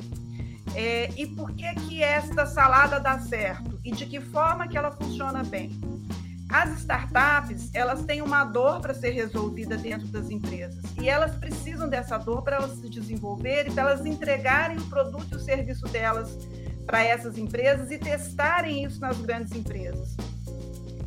É, 0.74 1.10
e 1.16 1.26
por 1.26 1.52
que, 1.52 1.70
que 1.74 2.02
esta 2.02 2.46
salada 2.46 2.98
dá 2.98 3.18
certo? 3.18 3.78
E 3.84 3.92
de 3.92 4.06
que 4.06 4.20
forma 4.20 4.66
que 4.66 4.78
ela 4.78 4.90
funciona 4.90 5.44
bem? 5.44 5.70
As 6.52 6.78
startups, 6.80 7.70
elas 7.72 8.04
têm 8.04 8.20
uma 8.20 8.44
dor 8.44 8.80
para 8.82 8.92
ser 8.92 9.10
resolvida 9.10 9.74
dentro 9.74 10.06
das 10.08 10.28
empresas 10.28 10.84
e 11.00 11.08
elas 11.08 11.34
precisam 11.34 11.88
dessa 11.88 12.18
dor 12.18 12.42
para 12.42 12.56
elas 12.56 12.72
se 12.72 12.90
desenvolverem, 12.90 13.72
para 13.72 13.84
elas 13.84 14.04
entregarem 14.04 14.76
o 14.76 14.84
produto 14.84 15.28
e 15.32 15.36
o 15.36 15.40
serviço 15.40 15.84
delas 15.86 16.36
para 16.84 17.02
essas 17.02 17.38
empresas 17.38 17.90
e 17.90 17.96
testarem 17.96 18.84
isso 18.84 19.00
nas 19.00 19.16
grandes 19.16 19.52
empresas. 19.52 20.14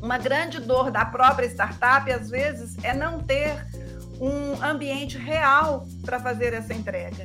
Uma 0.02 0.18
grande 0.18 0.60
dor 0.60 0.90
da 0.90 1.06
própria 1.06 1.46
startup, 1.46 2.12
às 2.12 2.28
vezes, 2.28 2.76
é 2.84 2.92
não 2.92 3.20
ter 3.20 3.68
um 4.20 4.64
ambiente 4.64 5.16
real 5.16 5.88
para 6.04 6.20
fazer 6.20 6.54
essa 6.54 6.74
entrega. 6.74 7.24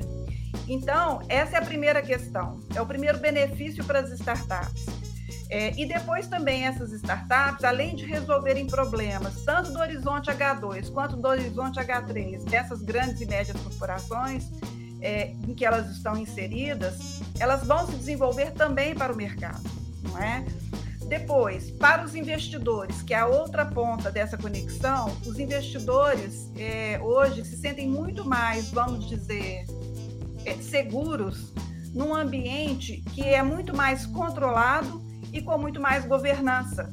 Então, 0.68 1.22
essa 1.28 1.56
é 1.56 1.58
a 1.58 1.64
primeira 1.64 2.02
questão, 2.02 2.60
é 2.74 2.82
o 2.82 2.86
primeiro 2.86 3.18
benefício 3.18 3.82
para 3.82 4.00
as 4.00 4.10
startups. 4.12 5.09
É, 5.50 5.72
e 5.76 5.84
depois 5.84 6.28
também 6.28 6.64
essas 6.64 6.92
startups, 6.92 7.64
além 7.64 7.96
de 7.96 8.04
resolverem 8.04 8.68
problemas 8.68 9.42
tanto 9.42 9.72
do 9.72 9.80
horizonte 9.80 10.30
H2 10.30 10.92
quanto 10.92 11.16
do 11.16 11.26
horizonte 11.26 11.80
H3 11.80 12.44
dessas 12.44 12.80
grandes 12.82 13.20
e 13.20 13.26
médias 13.26 13.60
corporações 13.60 14.48
é, 15.00 15.30
em 15.48 15.52
que 15.52 15.64
elas 15.64 15.90
estão 15.90 16.16
inseridas, 16.16 17.20
elas 17.40 17.66
vão 17.66 17.84
se 17.86 17.96
desenvolver 17.96 18.52
também 18.52 18.94
para 18.94 19.12
o 19.12 19.16
mercado, 19.16 19.68
não 20.04 20.16
é? 20.18 20.44
Depois, 21.08 21.72
para 21.72 22.04
os 22.04 22.14
investidores, 22.14 23.02
que 23.02 23.12
é 23.12 23.18
a 23.18 23.26
outra 23.26 23.66
ponta 23.66 24.12
dessa 24.12 24.38
conexão, 24.38 25.08
os 25.26 25.40
investidores 25.40 26.48
é, 26.56 27.00
hoje 27.02 27.44
se 27.44 27.56
sentem 27.56 27.88
muito 27.88 28.24
mais, 28.24 28.70
vamos 28.70 29.08
dizer, 29.08 29.64
é, 30.44 30.54
seguros 30.62 31.52
num 31.92 32.14
ambiente 32.14 33.02
que 33.12 33.22
é 33.22 33.42
muito 33.42 33.76
mais 33.76 34.06
controlado 34.06 35.09
e 35.32 35.40
com 35.42 35.58
muito 35.58 35.80
mais 35.80 36.04
governança. 36.04 36.92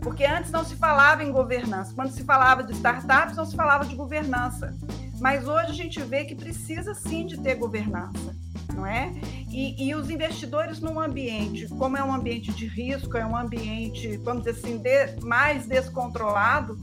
Porque 0.00 0.24
antes 0.24 0.50
não 0.50 0.64
se 0.64 0.76
falava 0.76 1.24
em 1.24 1.32
governança. 1.32 1.92
Quando 1.94 2.10
se 2.10 2.24
falava 2.24 2.62
de 2.62 2.72
startups, 2.72 3.36
não 3.36 3.44
se 3.44 3.56
falava 3.56 3.84
de 3.84 3.94
governança. 3.94 4.76
Mas 5.20 5.46
hoje 5.48 5.70
a 5.70 5.74
gente 5.74 6.00
vê 6.02 6.24
que 6.24 6.34
precisa 6.34 6.94
sim 6.94 7.26
de 7.26 7.36
ter 7.38 7.56
governança 7.56 8.36
não 8.78 8.86
é? 8.86 9.12
E, 9.50 9.88
e, 9.88 9.94
os 9.94 10.08
investidores 10.08 10.80
num 10.80 11.00
ambiente, 11.00 11.66
como 11.68 11.96
é 11.96 12.04
um 12.04 12.14
ambiente 12.14 12.52
de 12.52 12.66
risco, 12.66 13.16
é 13.16 13.26
um 13.26 13.36
ambiente, 13.36 14.16
vamos 14.18 14.44
dizer 14.44 14.58
assim, 14.58 14.78
de, 14.78 15.20
mais 15.20 15.66
descontrolado, 15.66 16.78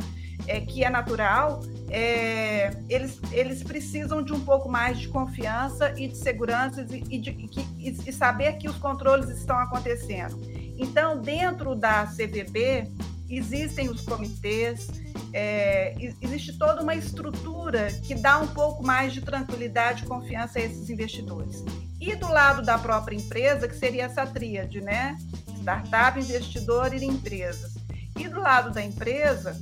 é, 0.47 0.59
que 0.59 0.83
é 0.83 0.89
natural, 0.89 1.61
é, 1.89 2.75
eles, 2.89 3.19
eles 3.31 3.63
precisam 3.63 4.21
de 4.21 4.33
um 4.33 4.39
pouco 4.41 4.69
mais 4.69 4.99
de 4.99 5.07
confiança 5.07 5.93
e 5.97 6.07
de 6.07 6.17
segurança 6.17 6.85
e, 6.89 7.03
e, 7.09 7.17
de, 7.17 7.31
e, 7.79 8.09
e 8.09 8.13
saber 8.13 8.57
que 8.57 8.67
os 8.67 8.77
controles 8.77 9.29
estão 9.29 9.57
acontecendo. 9.57 10.37
Então, 10.77 11.21
dentro 11.21 11.75
da 11.75 12.05
CVB, 12.05 12.91
existem 13.29 13.89
os 13.89 14.01
comitês, 14.01 14.89
é, 15.33 15.95
existe 16.21 16.57
toda 16.57 16.81
uma 16.81 16.95
estrutura 16.95 17.87
que 18.03 18.15
dá 18.15 18.39
um 18.39 18.47
pouco 18.47 18.85
mais 18.85 19.13
de 19.13 19.21
tranquilidade 19.21 20.03
e 20.03 20.07
confiança 20.07 20.59
a 20.59 20.61
esses 20.61 20.89
investidores. 20.89 21.63
E 21.99 22.15
do 22.15 22.27
lado 22.27 22.61
da 22.61 22.77
própria 22.77 23.15
empresa, 23.15 23.67
que 23.67 23.75
seria 23.75 24.03
essa 24.03 24.25
tríade, 24.25 24.81
né? 24.81 25.17
Startup, 25.59 26.19
investidor 26.19 26.93
e 26.93 27.03
empresas. 27.03 27.73
E 28.17 28.27
do 28.27 28.39
lado 28.39 28.71
da 28.71 28.83
empresa, 28.83 29.59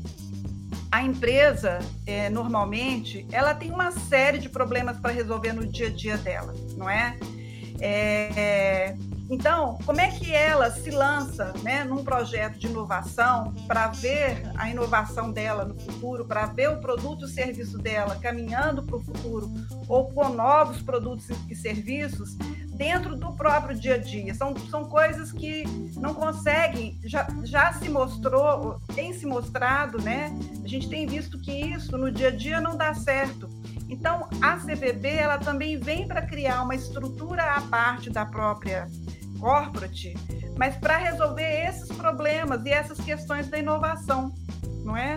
a 0.91 1.01
empresa, 1.01 1.79
é, 2.05 2.29
normalmente, 2.29 3.25
ela 3.31 3.55
tem 3.55 3.71
uma 3.71 3.91
série 3.91 4.37
de 4.37 4.49
problemas 4.49 4.99
para 4.99 5.11
resolver 5.11 5.53
no 5.53 5.65
dia 5.65 5.87
a 5.87 5.89
dia 5.89 6.17
dela, 6.17 6.53
não 6.75 6.89
é? 6.89 7.17
é 7.79 8.95
então, 9.29 9.77
como 9.85 10.01
é 10.01 10.09
que 10.11 10.31
ela 10.31 10.69
se 10.69 10.91
lança 10.91 11.53
né, 11.63 11.83
num 11.83 12.03
projeto 12.03 12.59
de 12.59 12.67
inovação 12.67 13.53
para 13.67 13.87
ver 13.87 14.43
a 14.55 14.69
inovação 14.69 15.31
dela 15.31 15.65
no 15.65 15.79
futuro, 15.79 16.25
para 16.25 16.45
ver 16.47 16.69
o 16.69 16.77
produto 16.77 17.25
e 17.25 17.29
serviço 17.29 17.77
dela 17.77 18.17
caminhando 18.21 18.83
para 18.83 18.97
o 18.97 19.03
futuro 19.03 19.51
ou 19.87 20.11
com 20.11 20.29
novos 20.29 20.81
produtos 20.81 21.27
e 21.49 21.55
serviços 21.55 22.35
dentro 22.75 23.15
do 23.15 23.33
próprio 23.33 23.77
dia 23.77 23.95
a 23.95 23.97
dia? 23.97 24.33
São, 24.35 24.53
são 24.69 24.85
coisas 24.85 25.31
que 25.31 25.63
não 25.95 26.13
conseguem, 26.13 26.99
já, 27.03 27.27
já 27.43 27.73
se 27.73 27.89
mostrou, 27.89 28.81
tem 28.93 29.13
se 29.13 29.25
mostrado, 29.25 30.01
né? 30.01 30.35
A 30.63 30.67
gente 30.67 30.89
tem 30.89 31.07
visto 31.07 31.39
que 31.39 31.51
isso 31.51 31.97
no 31.97 32.11
dia 32.11 32.27
a 32.27 32.31
dia 32.31 32.59
não 32.59 32.75
dá 32.75 32.93
certo. 32.93 33.49
Então, 33.89 34.27
a 34.41 34.57
CVB 34.57 35.07
ela 35.09 35.37
também 35.37 35.79
vem 35.79 36.07
para 36.07 36.21
criar 36.21 36.61
uma 36.63 36.75
estrutura 36.75 37.43
à 37.43 37.61
parte 37.61 38.09
da 38.09 38.25
própria 38.25 38.87
corporate, 39.39 40.13
mas 40.57 40.75
para 40.77 40.97
resolver 40.97 41.67
esses 41.67 41.89
problemas 41.89 42.65
e 42.65 42.69
essas 42.69 42.99
questões 42.99 43.47
da 43.49 43.57
inovação, 43.57 44.33
não 44.83 44.95
é? 44.95 45.15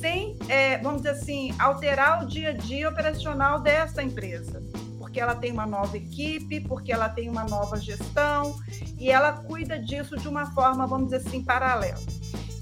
Sem, 0.00 0.38
é, 0.48 0.78
vamos 0.78 1.02
dizer 1.02 1.10
assim, 1.10 1.54
alterar 1.58 2.24
o 2.24 2.26
dia 2.26 2.50
a 2.50 2.52
dia 2.52 2.88
operacional 2.88 3.60
dessa 3.60 4.02
empresa, 4.02 4.62
porque 4.98 5.20
ela 5.20 5.34
tem 5.34 5.52
uma 5.52 5.66
nova 5.66 5.94
equipe, 5.96 6.60
porque 6.60 6.90
ela 6.90 7.08
tem 7.10 7.28
uma 7.28 7.44
nova 7.44 7.76
gestão 7.76 8.58
e 8.98 9.10
ela 9.10 9.32
cuida 9.32 9.78
disso 9.78 10.16
de 10.16 10.26
uma 10.26 10.46
forma, 10.52 10.86
vamos 10.86 11.10
dizer 11.10 11.26
assim, 11.26 11.44
paralela. 11.44 12.00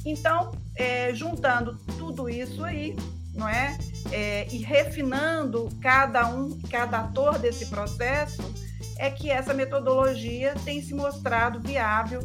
Então, 0.05 0.51
é, 0.74 1.14
juntando 1.14 1.77
tudo 1.96 2.29
isso 2.29 2.64
aí, 2.64 2.96
não 3.35 3.48
é? 3.48 3.77
É? 4.12 4.47
E 4.51 4.59
refinando 4.59 5.68
cada 5.81 6.29
um, 6.29 6.59
cada 6.71 7.01
ator 7.01 7.38
desse 7.38 7.66
processo, 7.66 8.42
é 8.99 9.11
que 9.11 9.31
essa 9.31 9.55
metodologia 9.55 10.55
tem 10.64 10.83
se 10.83 10.92
mostrado 10.92 11.61
viável 11.61 12.21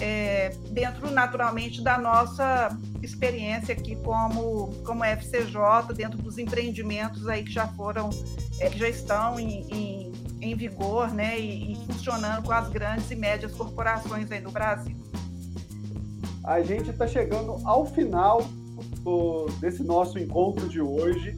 é, 0.00 0.50
dentro, 0.70 1.10
naturalmente, 1.10 1.82
da 1.82 1.98
nossa 1.98 2.76
experiência 3.02 3.74
aqui 3.74 3.96
como, 3.96 4.72
como 4.84 5.04
FCJ, 5.04 5.94
dentro 5.94 6.18
dos 6.18 6.38
empreendimentos 6.38 7.28
aí 7.28 7.44
que 7.44 7.52
já 7.52 7.66
foram, 7.68 8.10
é, 8.58 8.70
que 8.70 8.78
já 8.78 8.88
estão 8.88 9.38
em, 9.38 9.66
em, 9.70 10.12
em 10.40 10.56
vigor 10.56 11.12
né, 11.12 11.38
e, 11.38 11.72
e, 11.72 11.86
funcionando 11.86 12.44
com 12.44 12.52
as 12.52 12.68
grandes 12.68 13.10
e 13.10 13.16
médias 13.16 13.52
corporações 13.52 14.30
aí 14.30 14.40
do 14.40 14.50
Brasil. 14.50 14.96
A 16.44 16.60
gente 16.62 16.90
está 16.90 17.06
chegando 17.06 17.60
ao 17.64 17.86
final 17.86 18.42
desse 19.60 19.82
nosso 19.82 20.18
encontro 20.18 20.68
de 20.68 20.80
hoje 20.80 21.36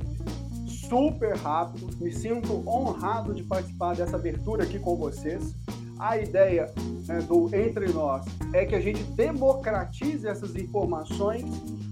super 0.88 1.36
rápido. 1.36 1.88
Me 2.00 2.12
sinto 2.12 2.62
honrado 2.68 3.34
de 3.34 3.42
participar 3.42 3.96
dessa 3.96 4.16
abertura 4.16 4.64
aqui 4.64 4.78
com 4.78 4.96
vocês. 4.96 5.54
A 5.98 6.18
ideia 6.18 6.72
né, 7.06 7.20
do 7.22 7.54
Entre 7.54 7.92
Nós 7.92 8.24
é 8.52 8.64
que 8.64 8.74
a 8.74 8.80
gente 8.80 9.02
democratize 9.02 10.26
essas 10.26 10.54
informações 10.56 11.44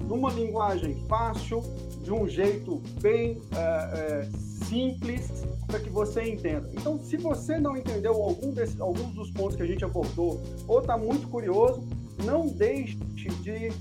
numa 0.06 0.30
linguagem 0.30 0.94
fácil, 1.08 1.62
de 2.02 2.12
um 2.12 2.28
jeito 2.28 2.82
bem 3.00 3.40
é, 3.52 3.58
é, 3.58 4.28
simples, 4.66 5.30
para 5.66 5.78
que 5.78 5.88
você 5.88 6.22
entenda. 6.24 6.68
Então, 6.72 7.02
se 7.02 7.16
você 7.16 7.58
não 7.58 7.76
entendeu 7.76 8.12
algum 8.14 8.52
desses, 8.52 8.78
alguns 8.80 9.14
dos 9.14 9.30
pontos 9.30 9.56
que 9.56 9.62
a 9.62 9.66
gente 9.66 9.84
abordou, 9.84 10.42
ou 10.66 10.80
está 10.80 10.98
muito 10.98 11.28
curioso, 11.28 11.82
não 12.24 12.46
deixe 12.46 12.96
de 12.96 13.72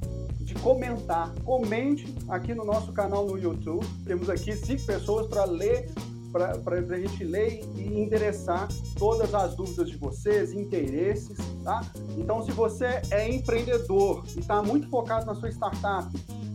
de 0.53 0.61
comentar. 0.61 1.33
Comente 1.45 2.13
aqui 2.27 2.53
no 2.53 2.65
nosso 2.65 2.91
canal 2.91 3.25
no 3.25 3.37
YouTube. 3.37 3.85
Temos 4.05 4.29
aqui 4.29 4.55
cinco 4.55 4.85
pessoas 4.85 5.27
para 5.27 5.45
ler, 5.45 5.89
para 6.31 6.75
a 6.75 6.99
gente 6.99 7.23
ler 7.23 7.61
e 7.75 7.99
endereçar 7.99 8.67
todas 8.97 9.33
as 9.33 9.55
dúvidas 9.55 9.89
de 9.89 9.97
vocês, 9.97 10.51
interesses, 10.53 11.37
tá? 11.63 11.81
Então, 12.17 12.43
se 12.43 12.51
você 12.51 13.01
é 13.11 13.29
empreendedor 13.29 14.23
e 14.35 14.39
está 14.39 14.61
muito 14.61 14.89
focado 14.89 15.25
na 15.25 15.35
sua 15.35 15.49
startup, 15.49 16.09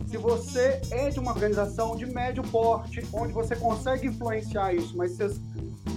se 0.07 0.17
você 0.17 0.79
é 0.91 1.09
de 1.09 1.19
uma 1.19 1.31
organização 1.31 1.95
de 1.95 2.05
médio 2.05 2.43
porte, 2.43 3.05
onde 3.11 3.33
você 3.33 3.55
consegue 3.55 4.07
influenciar 4.07 4.73
isso, 4.73 4.95
mas 4.95 5.11
vocês 5.11 5.39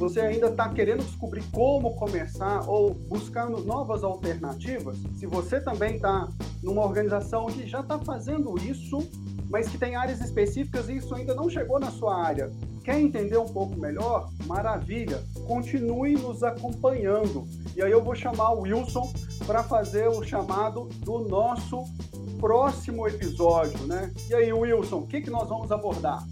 você 0.01 0.21
ainda 0.21 0.47
está 0.47 0.67
querendo 0.71 1.05
descobrir 1.05 1.45
como 1.53 1.95
começar 1.95 2.67
ou 2.67 2.95
buscando 2.95 3.63
novas 3.63 4.03
alternativas, 4.03 4.97
se 5.15 5.27
você 5.27 5.61
também 5.61 5.97
está 5.97 6.27
numa 6.63 6.83
organização 6.83 7.47
que 7.49 7.69
já 7.69 7.81
está 7.81 7.99
fazendo 7.99 8.57
isso, 8.57 9.07
mas 9.51 9.69
que 9.69 9.77
tem 9.77 9.97
áreas 9.97 10.23
específicas 10.23 10.89
e 10.89 10.97
isso 10.97 11.15
ainda 11.15 11.35
não 11.35 11.51
chegou 11.51 11.79
na 11.79 11.91
sua 11.91 12.17
área, 12.17 12.51
quer 12.83 12.99
entender 12.99 13.37
um 13.37 13.49
pouco 13.49 13.79
melhor? 13.79 14.31
Maravilha! 14.47 15.23
Continue 15.47 16.15
nos 16.15 16.43
acompanhando. 16.43 17.47
E 17.77 17.83
aí 17.83 17.93
eu 17.93 18.03
vou 18.03 18.15
chamar 18.15 18.53
o 18.53 18.63
Wilson 18.63 19.13
para 19.47 19.63
fazer 19.63 20.09
o 20.09 20.25
chamado 20.25 20.89
do 21.05 21.19
nosso 21.19 21.85
próximo 22.39 23.07
episódio, 23.07 23.87
né? 23.87 24.11
E 24.31 24.35
aí, 24.35 24.51
Wilson, 24.51 25.01
o 25.01 25.07
que, 25.07 25.21
que 25.21 25.29
nós 25.29 25.47
vamos 25.47 25.71
abordar? 25.71 26.27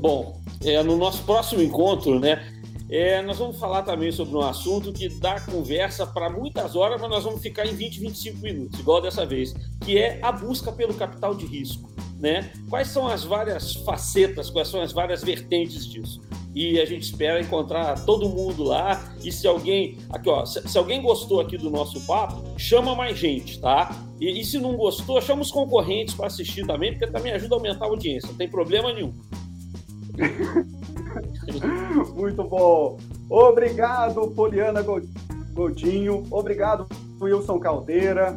Bom, 0.00 0.40
é, 0.64 0.82
no 0.82 0.96
nosso 0.96 1.22
próximo 1.24 1.62
encontro, 1.62 2.18
né, 2.18 2.55
é, 2.88 3.20
nós 3.22 3.38
vamos 3.38 3.58
falar 3.58 3.82
também 3.82 4.12
sobre 4.12 4.36
um 4.36 4.42
assunto 4.42 4.92
que 4.92 5.08
dá 5.08 5.40
conversa 5.40 6.06
para 6.06 6.30
muitas 6.30 6.76
horas, 6.76 7.00
mas 7.00 7.10
nós 7.10 7.24
vamos 7.24 7.42
ficar 7.42 7.66
em 7.66 7.74
20, 7.74 8.00
25 8.00 8.38
minutos, 8.38 8.78
igual 8.78 9.00
dessa 9.00 9.26
vez, 9.26 9.54
que 9.84 9.98
é 9.98 10.20
a 10.22 10.30
busca 10.30 10.70
pelo 10.70 10.94
capital 10.94 11.34
de 11.34 11.46
risco. 11.46 11.90
Né? 12.18 12.50
Quais 12.70 12.88
são 12.88 13.06
as 13.06 13.24
várias 13.24 13.74
facetas, 13.74 14.48
quais 14.48 14.68
são 14.68 14.80
as 14.80 14.92
várias 14.92 15.22
vertentes 15.22 15.86
disso? 15.86 16.22
E 16.54 16.80
a 16.80 16.86
gente 16.86 17.02
espera 17.02 17.38
encontrar 17.38 18.06
todo 18.06 18.26
mundo 18.30 18.62
lá. 18.62 19.12
E 19.22 19.30
se 19.30 19.46
alguém, 19.46 19.98
aqui 20.08 20.30
ó, 20.30 20.46
se, 20.46 20.66
se 20.66 20.78
alguém 20.78 21.02
gostou 21.02 21.40
aqui 21.40 21.58
do 21.58 21.68
nosso 21.68 22.06
papo, 22.06 22.42
chama 22.56 22.94
mais 22.94 23.18
gente, 23.18 23.60
tá? 23.60 23.94
E, 24.18 24.40
e 24.40 24.44
se 24.44 24.58
não 24.58 24.74
gostou, 24.76 25.20
chama 25.20 25.42
os 25.42 25.50
concorrentes 25.50 26.14
para 26.14 26.28
assistir 26.28 26.66
também, 26.66 26.92
porque 26.92 27.06
também 27.08 27.32
ajuda 27.32 27.56
a 27.56 27.58
aumentar 27.58 27.84
a 27.84 27.88
audiência, 27.88 28.28
não 28.28 28.36
tem 28.36 28.48
problema 28.48 28.90
nenhum. 28.94 29.12
Muito 32.14 32.44
bom. 32.44 32.98
Obrigado, 33.28 34.30
Poliana 34.30 34.82
Godinho. 35.52 36.24
Obrigado, 36.30 36.86
Wilson 37.20 37.58
Caldeira. 37.58 38.36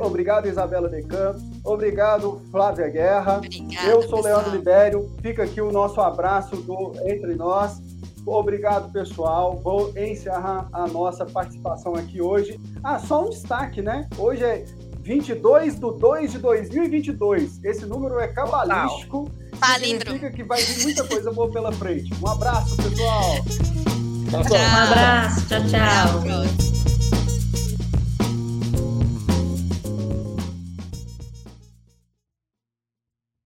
Obrigado, 0.00 0.48
Isabela 0.48 0.88
de 0.88 1.02
Campos. 1.02 1.42
Obrigado, 1.64 2.40
Flávia 2.50 2.88
Guerra. 2.88 3.36
Obrigada, 3.36 3.86
Eu 3.86 4.02
sou 4.02 4.22
pessoal. 4.22 4.22
Leandro 4.22 4.50
Libério. 4.50 5.10
Fica 5.22 5.44
aqui 5.44 5.60
o 5.60 5.70
nosso 5.70 6.00
abraço 6.00 6.56
do 6.56 6.92
Entre 7.06 7.34
Nós. 7.34 7.80
Obrigado, 8.26 8.92
pessoal. 8.92 9.56
Vou 9.62 9.96
encerrar 9.96 10.68
a 10.72 10.86
nossa 10.86 11.24
participação 11.24 11.94
aqui 11.94 12.20
hoje. 12.20 12.60
Ah, 12.82 12.98
só 12.98 13.26
um 13.26 13.30
destaque, 13.30 13.80
né? 13.80 14.08
Hoje 14.18 14.44
é 14.44 14.64
22 15.00 15.74
de 15.74 15.80
2 15.80 16.32
de 16.32 16.38
2022. 16.38 17.64
Esse 17.64 17.86
número 17.86 18.18
é 18.18 18.28
cabalístico. 18.28 19.30
Palíndromo. 19.60 20.16
Significa 20.16 20.30
que 20.30 20.42
vai 20.42 20.62
vir 20.62 20.82
muita 20.82 21.04
coisa 21.04 21.32
boa 21.32 21.50
pela 21.50 21.72
frente. 21.72 22.12
Um 22.22 22.28
abraço, 22.28 22.76
pessoal. 22.76 23.44
Tchau. 24.30 24.40
Um 24.40 24.76
abraço, 24.76 25.46
tchau, 25.46 25.60
tchau. 25.68 26.22
Tchau. 26.22 26.69